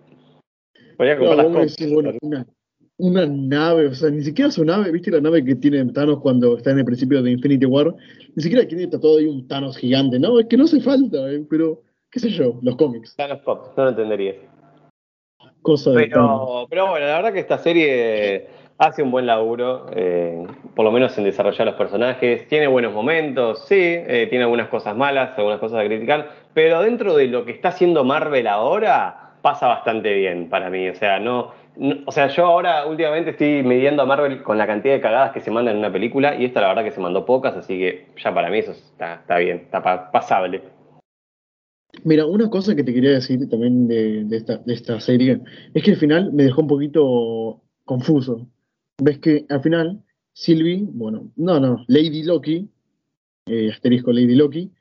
[0.98, 1.92] Podía comprar las cosas.
[1.92, 2.46] Bueno, una,
[2.98, 6.58] una, nave, o sea, ni siquiera su nave, ¿viste la nave que tiene Thanos cuando
[6.58, 7.96] está en el principio de Infinity War?
[8.36, 10.40] Ni siquiera tiene todo ahí un Thanos gigante, ¿no?
[10.40, 11.44] Es que no hace falta, ¿eh?
[11.50, 13.16] pero, qué sé yo, los cómics.
[13.16, 13.96] Thanos Pop, no lo
[15.96, 18.48] pero, pero bueno, la verdad que esta serie
[18.82, 20.44] hace un buen laburo, eh,
[20.76, 22.48] por lo menos en desarrollar los personajes.
[22.48, 27.16] Tiene buenos momentos, sí, eh, tiene algunas cosas malas, algunas cosas a criticar, pero dentro
[27.16, 30.90] de lo que está haciendo Marvel ahora, pasa bastante bien para mí.
[30.90, 31.52] O sea, no,
[32.08, 35.42] o sea, yo ahora últimamente estoy midiendo a Marvel con la cantidad de cagadas que
[35.42, 38.08] se mandan en una película, y esta la verdad que se mandó pocas, así que
[38.18, 40.62] ya para mí eso está, está bien, está pasable.
[42.04, 44.26] Mira, una cosa que te quería decir también de,
[44.68, 45.42] esta, serie
[45.74, 48.48] es que al final me dejó un poquito confuso.
[49.02, 52.70] Ves que al final Sylvie, bueno, no, no, Lady Loki,
[53.48, 54.72] eh, asterisco Lady Loki,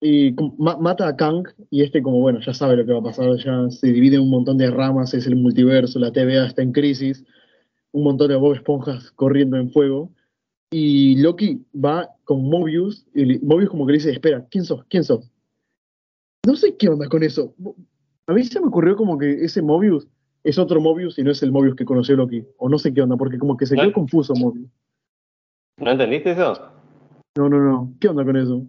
[0.00, 3.36] y mata a Kang y este como, bueno, ya sabe lo que va a pasar,
[3.36, 6.72] ya se divide en un montón de ramas, es el multiverso, la TVA está en
[6.72, 7.24] crisis,
[7.92, 10.10] un montón de Bob Esponjas corriendo en fuego,
[10.70, 14.84] y Loki va con Mobius, y Mobius como que le dice, espera, ¿quién sos?
[14.88, 15.29] ¿Quién sos?
[16.46, 17.54] No sé qué onda con eso.
[18.26, 20.08] A mí se me ocurrió como que ese Mobius
[20.42, 22.44] es otro Mobius y no es el Mobius que conoció Loki.
[22.56, 23.92] O no sé qué onda, porque como que se quedó ¿No?
[23.92, 24.68] confuso Mobius.
[25.78, 26.70] ¿No entendiste eso?
[27.36, 27.92] No, no, no.
[28.00, 28.62] ¿Qué onda con eso?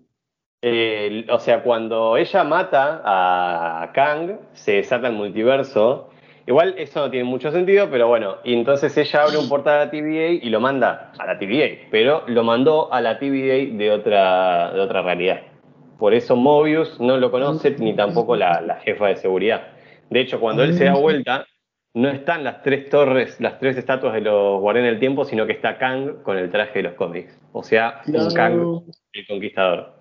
[0.62, 6.10] Eh, o sea, cuando ella mata a Kang, se desata el multiverso.
[6.48, 8.36] Igual eso no tiene mucho sentido, pero bueno.
[8.44, 11.88] Y entonces ella abre un portal a la TVA y lo manda a la TVA,
[11.90, 15.42] pero lo mandó a la TVA de otra, de otra realidad.
[16.02, 19.68] Por eso Mobius no lo conoce ni tampoco la, la jefa de seguridad.
[20.10, 21.46] De hecho, cuando él se da vuelta,
[21.94, 25.52] no están las tres torres, las tres estatuas de los Guardianes del Tiempo, sino que
[25.54, 27.40] está Kang con el traje de los cómics.
[27.54, 28.82] O sea, un Kang,
[29.14, 29.94] el conquistador.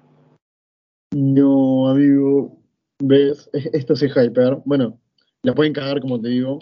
[1.14, 2.56] No, amigo.
[3.02, 3.50] ¿Ves?
[3.52, 4.56] Es- Esto sí es hyper.
[4.64, 4.98] Bueno,
[5.42, 6.60] la pueden cagar, como te digo.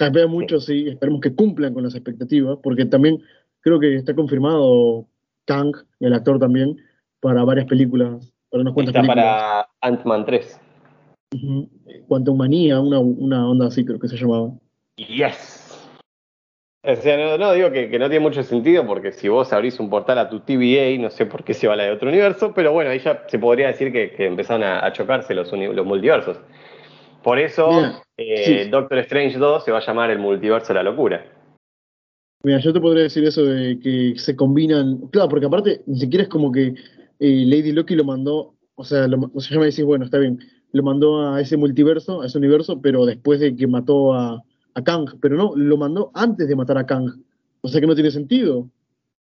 [0.00, 0.88] Hypea mucho, sí.
[0.88, 3.18] Esperemos que cumplan con las expectativas, porque también
[3.60, 5.06] creo que está confirmado
[5.44, 6.76] Kang, el actor también,
[7.20, 9.24] para varias películas, para unas cuantas Está películas.
[9.24, 10.60] para Ant-Man 3.
[11.34, 11.68] Ujú.
[12.08, 14.52] Quantum Manía, una, una onda así creo que se llamaba.
[14.96, 15.68] Yes.
[16.84, 19.78] O sea, no, no, digo que, que no tiene mucho sentido porque si vos abrís
[19.78, 22.08] un portal a tu TVA, no sé por qué se va a la de otro
[22.08, 25.52] universo, pero bueno, ahí ya se podría decir que, que empezaron a, a chocarse los,
[25.52, 26.38] multiversos.
[27.22, 28.70] Por eso Mira, eh, sí.
[28.70, 31.26] Doctor Strange 2 se va a llamar el multiverso de la locura.
[32.44, 35.08] Mira, yo te podría decir eso de que se combinan.
[35.08, 36.74] Claro, porque aparte ni siquiera es como que
[37.18, 38.54] eh, Lady Loki lo mandó.
[38.74, 40.38] O sea, lo, o sea, ya me decís, bueno, está bien.
[40.72, 44.42] Lo mandó a ese multiverso, a ese universo, pero después de que mató a,
[44.74, 45.18] a Kang.
[45.20, 47.10] Pero no, lo mandó antes de matar a Kang.
[47.60, 48.68] O sea que no tiene sentido.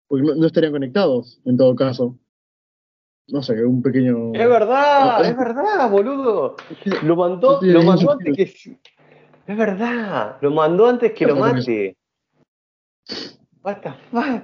[0.06, 2.16] Porque no, no estarían conectados, en todo caso.
[3.28, 4.32] No sé, un pequeño.
[4.34, 6.56] Es verdad, es verdad, boludo.
[7.04, 8.78] Lo mandó, lo mandó antes que.
[9.46, 11.96] Es verdad, lo mandó antes que ¿Qué lo mate.
[13.62, 14.42] What the fuck?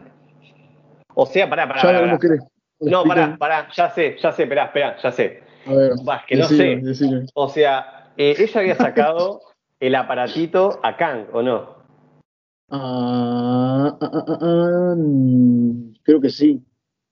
[1.14, 2.38] O sea, pará, pará, Ya pará, pará.
[2.80, 5.42] No, pará, pará, ya sé, ya sé, esperá, esperá, ya sé.
[5.66, 5.92] A ver.
[6.04, 6.76] Bah, que no sé.
[6.76, 7.26] decime.
[7.34, 9.40] O sea, eh, ella había sacado
[9.80, 11.76] el aparatito a Kang, ¿o no?
[12.70, 14.94] Ah, ah, ah,
[16.02, 16.62] creo que sí.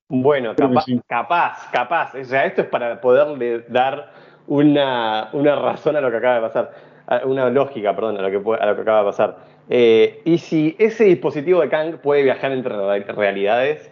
[0.09, 1.01] Bueno, Creo capaz, sí.
[1.07, 2.15] capaz, capaz.
[2.15, 4.13] O sea, esto es para poderle dar
[4.47, 6.71] una, una razón a lo que acaba de pasar.
[7.25, 9.37] Una lógica, perdón, a lo que, a lo que acaba de pasar.
[9.69, 13.91] Eh, y si ese dispositivo de Kang puede viajar entre re- realidades,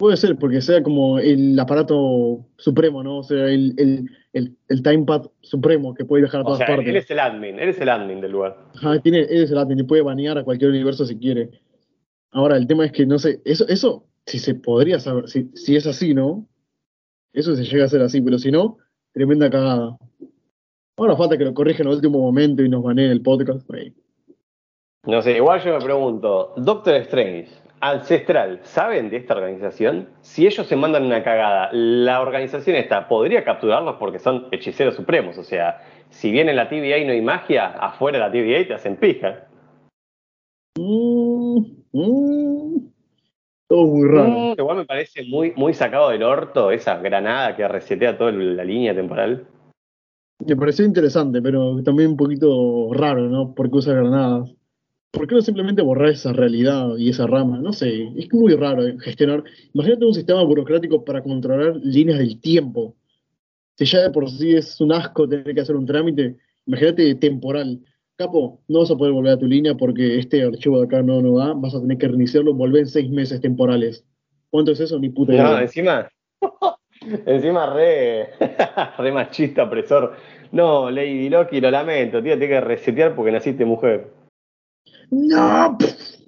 [0.00, 3.18] Puede ser, porque sea como el aparato supremo, ¿no?
[3.18, 6.68] O sea, el, el, el, el timepad supremo que puede viajar a o todas sea,
[6.68, 6.88] partes.
[6.88, 8.56] él es el admin, él es el admin del lugar.
[8.76, 11.50] Ajá, tiene, él es el admin y puede banear a cualquier universo si quiere.
[12.30, 15.76] Ahora, el tema es que no sé, eso, eso, si se podría saber, si, si
[15.76, 16.48] es así, ¿no?
[17.34, 18.78] Eso se llega a ser así, pero si no,
[19.12, 19.98] tremenda cagada.
[20.96, 23.68] Ahora falta que lo corrijan en el último momento y nos baneen el podcast.
[23.68, 23.92] Güey.
[25.06, 27.50] No sé, igual yo me pregunto, Doctor Strange,
[27.82, 30.10] Ancestral, ¿saben de esta organización?
[30.20, 35.38] Si ellos se mandan una cagada, la organización esta podría capturarlos porque son hechiceros supremos.
[35.38, 38.74] O sea, si bien en la TVA no hay magia, afuera de la TVA te
[38.74, 39.46] hacen pija.
[40.78, 41.58] Mm,
[41.92, 42.92] mm,
[43.66, 44.28] todo muy raro.
[44.28, 48.64] Mm, igual me parece muy, muy sacado del orto esa granada que resetea toda la
[48.64, 49.46] línea temporal.
[50.46, 53.54] Me pareció interesante, pero también un poquito raro, ¿no?
[53.54, 54.50] ¿Por qué usa granadas?
[55.12, 57.58] ¿Por qué no simplemente borrar esa realidad y esa rama?
[57.58, 59.42] No sé, es muy raro eh, gestionar.
[59.74, 62.94] Imagínate un sistema burocrático para controlar líneas del tiempo.
[63.76, 67.80] Si ya de por sí es un asco tener que hacer un trámite, imagínate temporal.
[68.16, 71.20] Capo, no vas a poder volver a tu línea porque este archivo de acá no,
[71.22, 74.04] no da, vas a tener que reiniciarlo, volver en seis meses temporales.
[74.50, 74.98] ¿Cuánto es eso?
[74.98, 75.62] Ni puta No, idea.
[75.62, 76.08] encima.
[77.26, 78.28] encima re,
[78.98, 80.14] re machista, opresor.
[80.52, 84.19] No, Lady Loki, lo lamento, tío, tienes que resetear porque naciste mujer.
[85.10, 86.18] No, pff.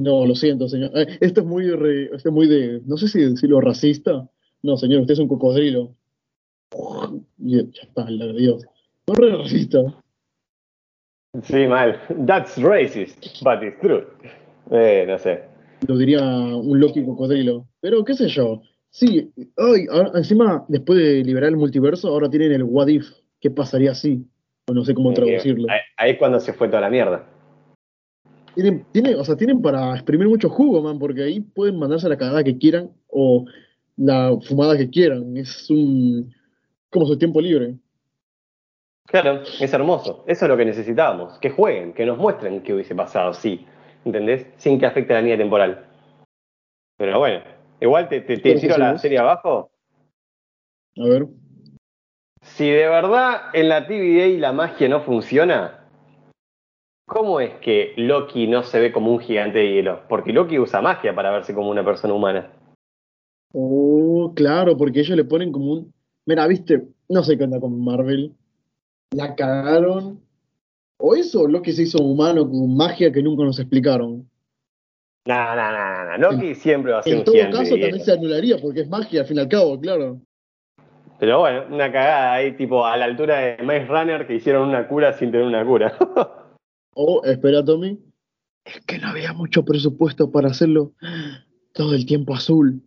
[0.00, 0.90] no, lo siento, señor.
[0.94, 4.28] Eh, esto es muy, re- esto es muy de, no sé si decirlo racista.
[4.62, 5.94] No, señor, usted es un cocodrilo.
[7.38, 8.64] Y ya está, la de Dios.
[9.06, 9.78] No es re racista.
[11.42, 12.00] Sí, mal.
[12.26, 14.06] That's racist, but it's true.
[14.70, 15.42] Eh, no sé.
[15.86, 17.68] Lo diría un Loki cocodrilo.
[17.80, 18.62] Pero qué sé yo.
[18.90, 23.06] Sí, ay, ahora, encima, después de liberar el multiverso, ahora tienen el what if.
[23.40, 24.26] ¿Qué pasaría si?
[24.66, 25.70] O no sé cómo traducirlo.
[25.70, 27.28] Ahí, ahí es cuando se fue toda la mierda.
[28.56, 32.16] Tienen, tienen, o sea, tienen para exprimir mucho jugo, man, porque ahí pueden mandarse la
[32.16, 33.44] cagada que quieran o
[33.98, 35.36] la fumada que quieran.
[35.36, 36.34] Es un.
[36.88, 37.74] como su tiempo libre.
[39.08, 40.24] Claro, es hermoso.
[40.26, 41.38] Eso es lo que necesitábamos.
[41.38, 43.66] Que jueguen, que nos muestren qué hubiese pasado, sí.
[44.06, 44.46] ¿Entendés?
[44.56, 45.84] Sin que afecte la línea temporal.
[46.96, 47.44] Pero bueno,
[47.78, 49.70] igual te, te, te tiro la serie abajo.
[50.98, 51.26] A ver.
[52.40, 55.85] Si de verdad en la TVA la magia no funciona,
[57.06, 60.02] ¿cómo es que Loki no se ve como un gigante de hielo?
[60.08, 62.52] Porque Loki usa magia para verse como una persona humana.
[63.52, 65.94] Oh, claro, porque ellos le ponen como un.
[66.26, 68.34] Mira, viste, no sé qué onda con Marvel.
[69.12, 70.20] La cagaron
[70.98, 74.28] O eso, Loki se hizo humano con magia que nunca nos explicaron.
[75.26, 76.32] No, no, no, no.
[76.32, 78.04] Loki siempre va a ser En un todo gigante caso, de también hielo.
[78.04, 80.20] se anularía porque es magia al fin y al cabo, claro.
[81.18, 84.86] Pero bueno, una cagada ahí, tipo a la altura de Maze Runner que hicieron una
[84.86, 85.96] cura sin tener una cura.
[86.98, 87.98] O, espera, Tommy,
[88.64, 90.94] es que no había mucho presupuesto para hacerlo
[91.74, 92.82] todo el tiempo azul.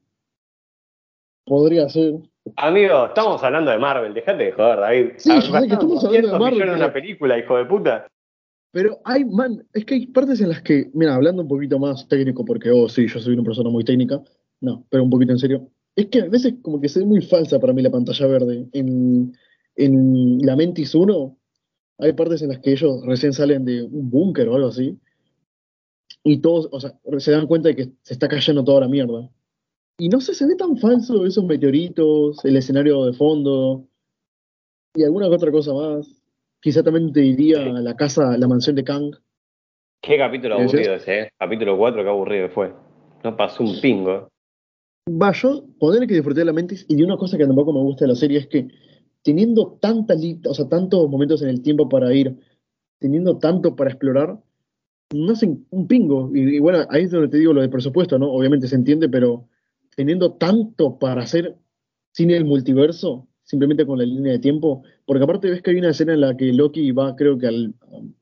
[1.45, 2.15] Podría ser.
[2.55, 5.05] Amigo, estamos hablando de Marvel, dejate de joder, David.
[5.17, 8.07] Sí, sé que estamos hablando de 200 Marvel, una pero- película, hijo de puta.
[8.71, 12.07] Pero hay, man, es que hay partes en las que, mira, hablando un poquito más
[12.07, 14.21] técnico, porque, oh, sí, yo soy una persona muy técnica,
[14.61, 17.21] no, pero un poquito en serio, es que a veces como que se ve muy
[17.21, 18.67] falsa para mí la pantalla verde.
[18.73, 19.35] En,
[19.75, 21.38] en la Mentis 1
[21.99, 24.97] hay partes en las que ellos recién salen de un búnker o algo así,
[26.23, 29.29] y todos, o sea, se dan cuenta de que se está cayendo toda la mierda.
[29.97, 33.85] Y no sé, se ve tan falso esos meteoritos, el escenario de fondo,
[34.95, 36.07] y alguna que otra cosa más.
[36.61, 37.71] Quizá también te diría Sí.
[37.83, 39.15] la casa, la mansión de Kang.
[40.01, 41.29] Qué capítulo aburrido ese, ¿eh?
[41.37, 42.73] Capítulo 4, qué aburrido fue.
[43.23, 44.29] No pasó un pingo.
[45.09, 47.81] Va, yo poner que disfruté de la Mentis y de una cosa que tampoco me
[47.81, 48.67] gusta de la serie es que
[49.23, 52.35] teniendo tanta o sea, tantos momentos en el tiempo para ir,
[52.99, 54.39] teniendo tanto para explorar,
[55.13, 56.31] no hacen un pingo.
[56.35, 58.31] Y, bueno, ahí es donde te digo lo de presupuesto, ¿no?
[58.31, 59.47] Obviamente se entiende, pero
[59.95, 61.55] teniendo tanto para hacer
[62.11, 65.89] sin el multiverso, simplemente con la línea de tiempo, porque aparte ves que hay una
[65.89, 68.13] escena en la que Loki va, creo que al, um,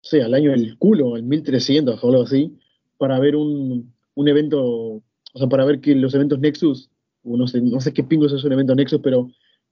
[0.00, 2.56] sea, al año del culo, al 1300 o algo así,
[2.96, 5.02] para ver un, un evento, o
[5.34, 6.90] sea, para ver que los eventos Nexus,
[7.22, 9.30] o no sé, no sé qué pingos es un evento Nexus, pero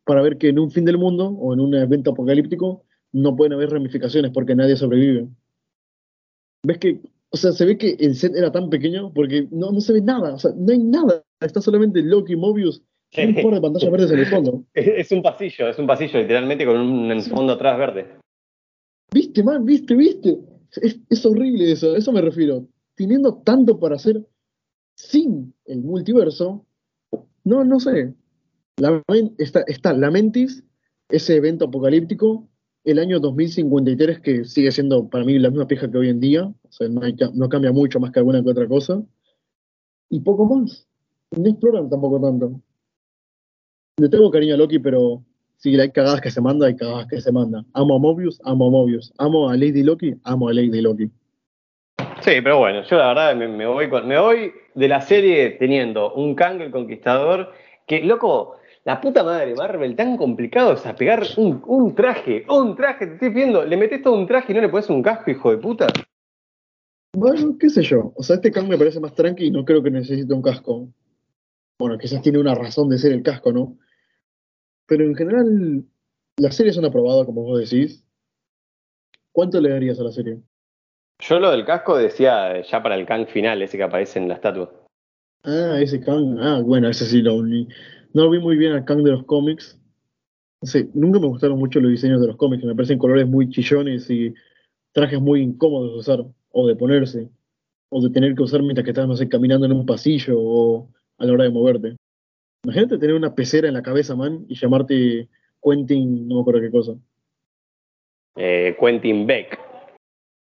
[0.08, 3.52] para ver que en un fin del mundo o en un evento apocalíptico no pueden
[3.52, 5.28] haber ramificaciones porque nadie sobrevive.
[6.64, 9.82] ¿Ves que, o sea, se ve que el set era tan pequeño porque no, no
[9.82, 13.52] se ve nada, o sea, no hay nada, está solamente Loki, Mobius, y un par
[13.52, 14.64] de pantallas verdes en el fondo.
[14.74, 18.06] Es un pasillo, es un pasillo literalmente con un fondo atrás verde.
[19.12, 19.66] ¿Viste, man?
[19.66, 20.38] ¿Viste, viste?
[20.80, 22.66] Es, es horrible eso, eso me refiero.
[22.94, 24.24] Teniendo tanto para hacer
[24.96, 26.64] sin el multiverso,
[27.44, 28.14] no, no sé.
[29.38, 30.64] Está, está Lamentis,
[31.08, 32.48] ese evento apocalíptico,
[32.84, 36.44] el año 2053, que sigue siendo para mí la misma pija que hoy en día,
[36.44, 39.02] o sea, no, cambia mucho más que alguna que otra cosa,
[40.10, 40.86] y poco más.
[41.36, 42.60] No exploran tampoco tanto.
[43.98, 45.22] Le tengo cariño a Loki, pero
[45.56, 47.64] si hay cagadas que se manda, hay cagadas que se manda.
[47.74, 49.12] Amo a Mobius, amo a Mobius.
[49.18, 51.10] Amo a Lady Loki, amo a Lady Loki.
[52.20, 56.34] Sí, pero bueno, yo la verdad me, voy me voy de la serie teniendo un
[56.34, 57.52] Kang el Conquistador,
[57.86, 58.57] que loco,
[58.88, 63.29] la puta madre Marvel, tan complicado es apegar un, un traje, un traje, te estoy
[63.29, 65.88] viendo, le metes todo un traje y no le pones un casco, hijo de puta.
[67.14, 68.14] Bueno, qué sé yo.
[68.16, 70.88] O sea, este Kang me parece más tranqui y no creo que necesite un casco.
[71.79, 73.77] Bueno, quizás tiene una razón de ser el casco, ¿no?
[74.87, 75.85] Pero en general,
[76.38, 78.03] la serie es una aprobada, como vos decís.
[79.33, 80.38] ¿Cuánto le darías a la serie?
[81.18, 84.35] Yo lo del casco decía ya para el Kang final, ese que aparece en la
[84.37, 84.72] estatua.
[85.44, 86.38] Ah, ese Kang.
[86.40, 87.68] Ah, bueno, ese sí lo vi.
[88.18, 89.78] No vi muy bien al Kang de los cómics.
[90.61, 92.64] No nunca me gustaron mucho los diseños de los cómics.
[92.64, 94.35] Me parecen colores muy chillones y
[94.90, 97.28] trajes muy incómodos de usar o de ponerse.
[97.90, 100.88] O de tener que usar mientras que estás, no sé, caminando en un pasillo o
[101.16, 101.96] a la hora de moverte.
[102.64, 105.28] Imagínate tener una pecera en la cabeza, man, y llamarte
[105.62, 106.94] Quentin, no me acuerdo qué cosa.
[108.35, 109.61] eh, Quentin Beck.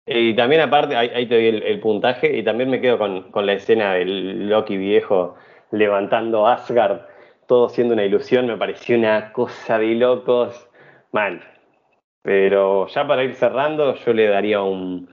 [0.08, 3.94] Y también aparte, ahí, te doy el, puntaje, y también me quedo con la escena
[3.94, 5.36] del Loki viejo
[5.72, 7.02] levantando Asgard,
[7.50, 10.70] todo siendo una ilusión, me pareció una cosa de locos.
[11.12, 11.42] Mal.
[12.22, 15.10] Pero ya para ir cerrando, yo le daría un,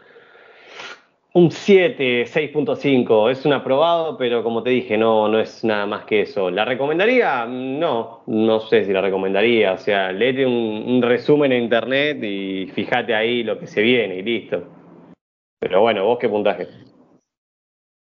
[1.33, 3.31] un 7, 6.5.
[3.31, 6.51] Es un aprobado, pero como te dije, no, no es nada más que eso.
[6.51, 7.47] ¿La recomendaría?
[7.47, 9.73] No, no sé si la recomendaría.
[9.73, 14.17] O sea, léete un, un resumen en internet y fíjate ahí lo que se viene
[14.17, 14.63] y listo.
[15.59, 16.69] Pero bueno, ¿vos qué puntaje?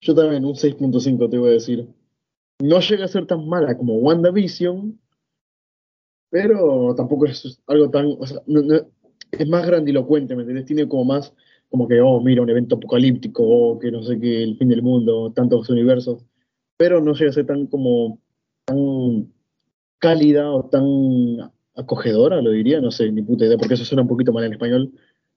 [0.03, 1.98] Yo también, un 6.5 te voy a decir.
[2.61, 4.99] No llega a ser tan mala como WandaVision,
[6.31, 8.07] pero tampoco es algo tan.
[8.19, 8.81] O sea, no- no-
[9.31, 10.65] es más grandilocuente, ¿me entendés?
[10.67, 11.35] Tiene como más,
[11.71, 14.83] como que, oh, mira, un evento apocalíptico, o que no sé qué, el fin del
[14.83, 16.25] mundo, tantos universos,
[16.77, 18.21] pero no llega a ser tan como.
[18.67, 19.33] tan
[20.01, 24.09] cálida o tan acogedora, lo diría, no sé, ni puta idea, porque eso suena un
[24.09, 24.93] poquito mal en español,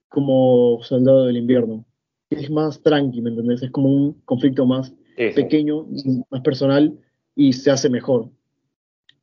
[0.10, 1.84] como Soldado del Invierno.
[2.30, 3.64] Es más tranqui, ¿me entendés?
[3.64, 5.34] Es como un conflicto más Sí, sí.
[5.41, 5.88] pequeño,
[6.30, 6.98] más personal
[7.36, 8.30] y se hace mejor.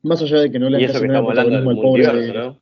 [0.03, 2.61] Más allá de que no le nada del protagonismo al pobre multiverso, de- ¿no?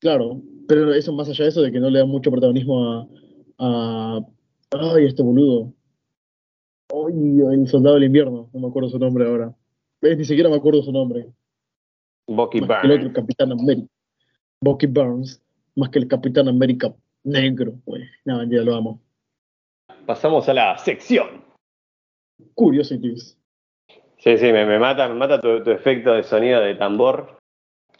[0.00, 3.08] Claro, pero eso más allá de eso de que no le dan mucho protagonismo a,
[3.58, 4.20] a
[4.94, 5.72] ay, este boludo.
[6.92, 9.54] Ay, el soldado del invierno, no me acuerdo su nombre ahora.
[10.02, 11.26] Ni siquiera me acuerdo su nombre.
[12.26, 13.12] Bucky Más que el otro.
[13.12, 13.88] Capitán América.
[14.62, 15.42] Bucky Burns,
[15.74, 18.04] más que el Capitán América negro, güey.
[18.24, 19.00] No, ya lo amo.
[20.06, 21.44] Pasamos a la sección.
[22.54, 23.38] Curiosities.
[24.22, 27.38] Sí, sí, me, me mata, me mata tu, tu efecto de sonido de tambor.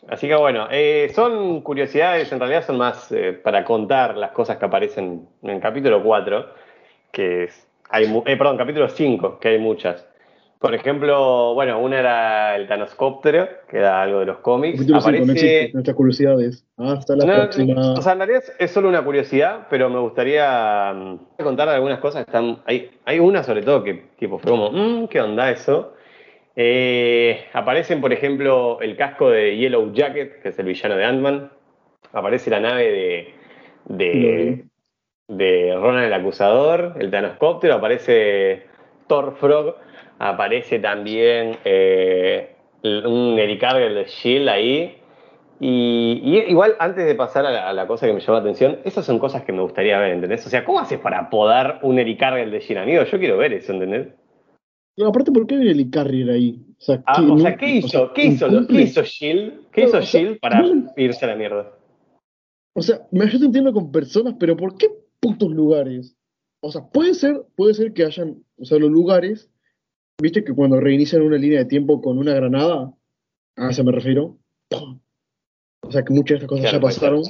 [0.09, 4.59] Así que bueno, eh, son curiosidades, en realidad son más eh, para contar las cosas
[4.59, 6.47] que aparecen en el capítulo 4,
[7.11, 10.07] que es, hay, eh, perdón, capítulo 5, que hay muchas.
[10.59, 14.77] Por ejemplo, bueno, una era el Thanoscóptero, que era algo de los cómics.
[14.77, 15.71] Capítulo 5, no Aparece, existe.
[15.73, 16.67] Nuestras curiosidades.
[16.77, 17.93] Hasta la no, próxima.
[17.95, 22.27] O sea, en realidad es- solo una curiosidad, pero me gustaría mm, contar algunas cosas.
[22.27, 25.95] que Están, hay, hay una sobre todo que tipo fue como, "Mm, ¿qué onda eso?
[26.57, 31.51] Eh, aparecen, por ejemplo, el casco de Yellow Jacket, que es el villano de Ant-Man.
[32.13, 33.35] Aparece la nave de,
[33.87, 34.65] de,
[35.29, 37.75] de Ronan el Acusador, el Thanoscóptero.
[37.75, 38.65] Aparece
[39.07, 39.77] Thor Frog.
[40.19, 42.51] Aparece también eh,
[42.83, 44.97] un helicarrier de Shield ahí.
[45.61, 48.41] Y, y igual, antes de pasar a la, a la cosa que me llamó la
[48.41, 50.47] atención, esas son cosas que me gustaría ver, ¿entendés?
[50.47, 53.05] O sea, ¿cómo haces para podar un helicarrier de Shield, amigo?
[53.05, 54.09] Yo quiero ver eso, ¿entendés?
[55.01, 56.63] Y aparte, ¿por qué hay el Carrier ahí?
[56.79, 57.89] O sea, Ah, ¿qué- o sea, no- ¿qué o hizo?
[57.89, 58.67] sea, ¿Qué hizo, lo-?
[58.67, 59.71] ¿Qué hizo Shield?
[59.73, 61.73] ¿Qué No, hizo Shield para no- irse a la mierda?
[62.75, 64.89] O sea, me yo te entiendo con personas, pero ¿por qué
[65.19, 66.15] putos lugares?
[66.63, 69.51] O sea, puede ser, puede ser que hayan, o sea, los lugares,
[70.21, 72.93] viste que cuando reinician una línea de tiempo con una granada,
[73.57, 74.37] a eso me refiero.
[74.69, 75.01] ¡pum!
[75.83, 77.23] O sea, que muchas de estas cosas Claro, ya pasaron.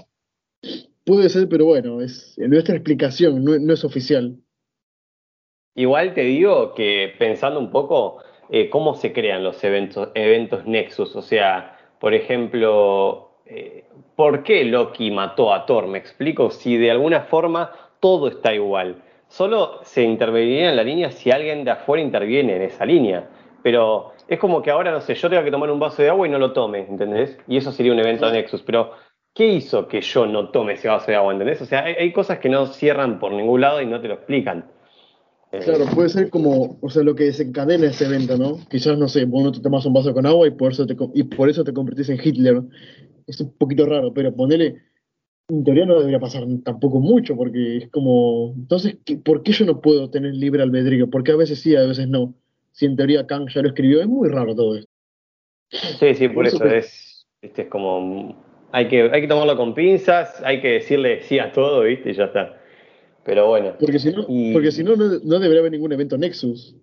[1.04, 4.36] Puede ser, pero bueno, es nuestra explicación, no, no es oficial.
[5.74, 8.18] Igual te digo que pensando un poco
[8.50, 13.84] eh, cómo se crean los eventos, eventos Nexus, o sea, por ejemplo, eh,
[14.16, 15.86] ¿por qué Loki mató a Thor?
[15.86, 19.02] Me explico, si de alguna forma todo está igual.
[19.28, 23.28] Solo se interveniría en la línea si alguien de afuera interviene en esa línea.
[23.62, 26.26] Pero es como que ahora, no sé, yo tengo que tomar un vaso de agua
[26.26, 27.38] y no lo tome, ¿entendés?
[27.46, 28.62] Y eso sería un evento Nexus.
[28.62, 28.92] Pero,
[29.34, 31.60] ¿qué hizo que yo no tome ese vaso de agua, ¿entendés?
[31.62, 34.14] O sea, hay, hay cosas que no cierran por ningún lado y no te lo
[34.14, 34.64] explican.
[35.52, 38.58] Eh, Claro, puede ser como, o sea, lo que desencadena ese evento, ¿no?
[38.70, 40.96] Quizás, no sé, vos no te tomas un vaso con agua y por eso te,
[41.14, 42.62] y por eso te convertís en Hitler.
[43.26, 44.76] Es un poquito raro, pero ponele,
[45.48, 49.64] en teoría no debería pasar tampoco mucho, porque es como, entonces, ¿qué- ¿por qué yo
[49.66, 51.10] no puedo tener libre albedrío?
[51.10, 52.34] Porque a veces sí, a veces no.
[52.72, 54.90] Si en teoría Kang ya lo escribió, es muy raro todo esto.
[55.70, 58.36] Sí, sí, por Por eso eso que- es, este, es como,
[58.70, 62.10] hay que, hay que tomarlo con pinzas, hay que decirle sí a todo, ¿viste?
[62.10, 62.59] Y ya está.
[63.30, 63.74] Pero bueno.
[63.78, 66.74] Porque si no, Y- porque si no, no, no debería haber ningún evento Nexus.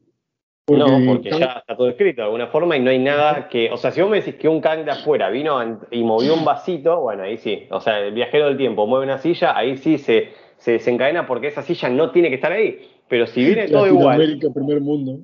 [0.70, 3.70] no, porque Kang- ya está todo escrito de alguna forma y no hay nada que.
[3.70, 5.60] O sea, si vos me decís que un Kang de afuera vino
[5.92, 7.68] y movió un vasito, bueno, ahí sí.
[7.70, 11.48] O sea, el viajero del tiempo mueve una silla, ahí sí se, se desencadena porque
[11.48, 12.80] esa silla no tiene que estar ahí.
[13.10, 15.20] Pero si viene todo igual, primer mundo.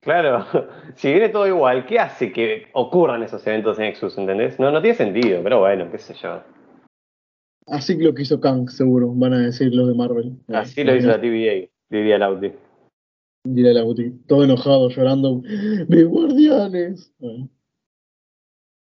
[0.00, 0.44] claro,
[0.96, 4.58] si viene todo igual, ¿qué hace que ocurran esos eventos Nexus, ¿entendés?
[4.58, 6.42] No, no tiene sentido, pero bueno, qué sé yo.
[7.70, 10.36] Así lo que hizo Kang, seguro, van a decir los de Marvel.
[10.48, 12.52] Así lo hizo la TVA, diría Lauti.
[13.44, 15.42] Dirá la Guti, todo enojado, llorando.
[15.88, 17.14] ¡Mis guardianes!
[17.18, 17.48] Bueno,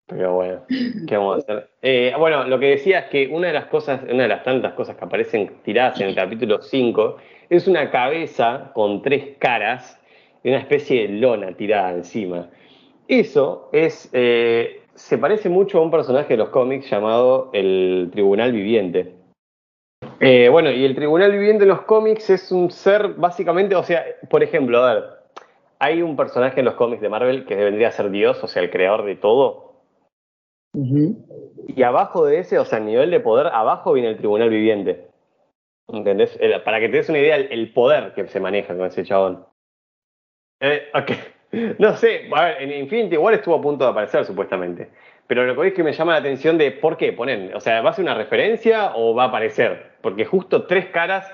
[0.08, 0.66] Pero bueno,
[1.08, 1.70] ¿qué vamos a hacer?
[1.82, 4.74] Eh, bueno, lo que decía es que una de las cosas, una de las tantas
[4.74, 7.18] cosas que aparecen tiradas en el capítulo 5
[7.50, 10.00] es una cabeza con tres caras
[10.44, 12.50] y una especie de lona tirada encima.
[13.08, 18.52] Eso es, eh, se parece mucho a un personaje de los cómics llamado el Tribunal
[18.52, 19.16] Viviente.
[20.20, 24.06] Eh, bueno, y el Tribunal Viviente en los cómics es un ser básicamente, o sea,
[24.30, 25.04] por ejemplo, a ver,
[25.80, 28.62] hay un personaje en los cómics de Marvel que vendría a ser Dios, o sea,
[28.62, 29.74] el creador de todo,
[31.68, 35.08] y abajo de ese, o sea, a nivel de poder, abajo viene el tribunal viviente.
[35.88, 36.38] ¿Entendés?
[36.40, 39.04] El- para que te des una idea, el, el poder que se maneja con ese
[39.04, 39.46] chabón.
[40.62, 41.12] Eh, ok.
[41.80, 44.90] No sé, a ver, en Infinity igual estuvo a punto de aparecer supuestamente.
[45.28, 47.82] Pero lo que es que me llama la atención de por qué ponen, o sea,
[47.82, 49.94] ¿va a ser una referencia o va a aparecer?
[50.02, 51.26] Porque justo tres caras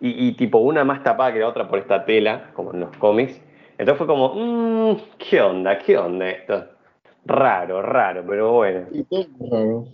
[0.00, 3.40] y, tipo una más tapada que la otra por esta tela, como en los cómics.
[3.78, 5.78] Entonces fue como, mmm, ¿qué onda?
[5.78, 6.66] ¿Qué onda esto?
[7.24, 8.86] Raro, raro, pero bueno.
[8.92, 9.84] Y todo raro.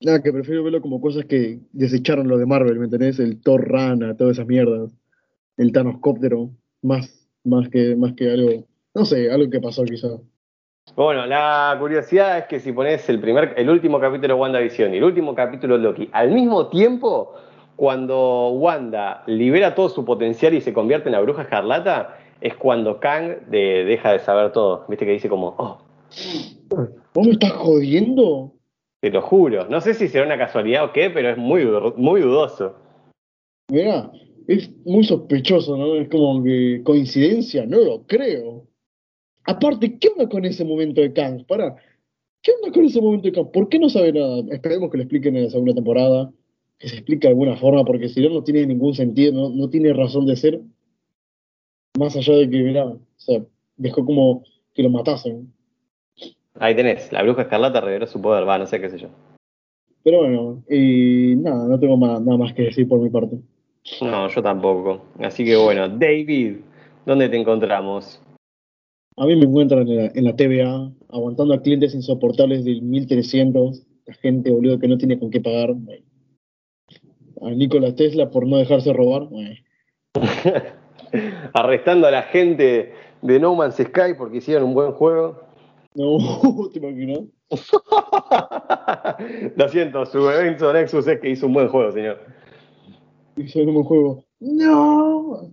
[0.00, 3.18] Nada, que prefiero verlo como cosas que desecharon lo de Marvel, ¿me entendés?
[3.18, 4.92] El Thor Rana, todas esas mierdas.
[5.56, 6.50] El Thanoscóptero,
[6.82, 8.67] más, más, que, más que algo,
[8.98, 10.08] no sé, algo que pasó quizá.
[10.96, 14.96] Bueno, la curiosidad es que si pones el primer, el último capítulo de WandaVision y
[14.96, 17.34] el último capítulo de Loki al mismo tiempo,
[17.76, 22.98] cuando Wanda libera todo su potencial y se convierte en la bruja escarlata, es cuando
[22.98, 24.84] Kang de- deja de saber todo.
[24.88, 25.78] Viste que dice como, oh,
[27.14, 28.52] ¿Vos me estás jodiendo?
[29.00, 29.66] te lo juro.
[29.68, 31.64] No sé si será una casualidad o qué, pero es muy,
[31.96, 32.74] muy dudoso.
[33.70, 34.10] Mirá,
[34.48, 35.94] es muy sospechoso, ¿no?
[35.94, 38.57] Es como que coincidencia, no lo creo.
[39.48, 41.42] Aparte, ¿qué onda con ese momento de Kang?
[41.46, 41.74] Para,
[42.42, 43.50] ¿qué onda con ese momento de Kang?
[43.50, 44.42] ¿Por qué no sabe nada?
[44.50, 46.30] Esperemos que lo expliquen en la segunda temporada.
[46.78, 49.70] que se explique de alguna forma, porque si no, no tiene ningún sentido, no, no
[49.70, 50.60] tiene razón de ser.
[51.98, 53.42] Más allá de que, mira, o sea,
[53.78, 54.44] dejó como
[54.74, 55.50] que lo matasen.
[56.60, 59.08] Ahí tenés, la bruja escarlata reveló su poder, va, no sé qué sé yo.
[60.04, 63.38] Pero bueno, y nada, no tengo más, nada más que decir por mi parte.
[64.02, 65.06] No, yo tampoco.
[65.20, 66.56] Así que bueno, David,
[67.06, 68.20] ¿dónde te encontramos?
[69.18, 73.82] A mí me encuentran en la, en la TVA, aguantando a clientes insoportables del 1300,
[74.06, 75.74] la gente, boludo, que no tiene con qué pagar.
[77.42, 79.28] A Nikola Tesla por no dejarse robar.
[81.52, 82.92] Arrestando a la gente
[83.22, 85.40] de No Man's Sky porque hicieron un buen juego.
[85.94, 86.18] No,
[86.72, 87.20] ¿te imaginas?
[89.56, 92.18] Lo siento, su evento Nexus es que hizo un buen juego, señor.
[93.36, 94.24] Hizo un buen juego.
[94.40, 95.50] ¡No!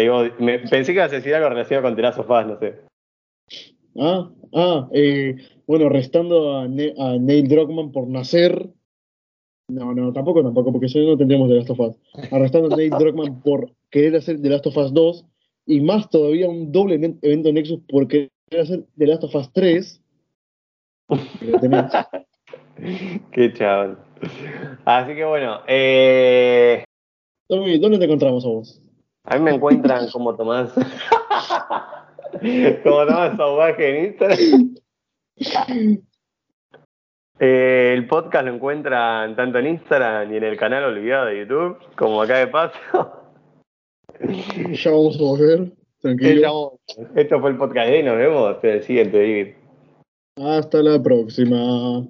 [0.00, 2.58] Digo, me, pensé que ibas a decir algo relacionado con The Last of Us, no
[2.58, 2.74] sé.
[3.98, 5.36] Ah, ah, eh,
[5.66, 8.68] bueno, restando a, Ne- a Neil Druckmann por nacer.
[9.68, 11.96] No, no, tampoco, tampoco, porque si no, tendríamos The Last of Us.
[12.30, 15.24] Arrestando a Neil Druckmann por querer hacer The Last of Us 2
[15.66, 18.30] y más todavía un doble event- evento Nexus por querer
[18.60, 20.02] hacer The Last of Us 3.
[21.40, 21.84] Que lo tenés.
[23.32, 23.98] Qué chaval.
[24.84, 26.84] Así que bueno, eh,
[27.48, 28.82] Tommy, ¿dónde te encontramos a vos?
[29.26, 30.72] A mí me encuentran como Tomás.
[32.82, 34.74] como Tomás Sauvaje en Instagram.
[37.38, 41.76] Eh, el podcast lo encuentran tanto en Instagram y en el canal olvidado de YouTube,
[41.94, 42.78] como acá de paso.
[44.20, 45.72] Ya vamos a volver.
[46.00, 46.78] Tranquilo.
[47.14, 49.54] Esto fue el podcast de hoy, nos vemos en el siguiente, David.
[50.38, 52.06] Hasta la próxima.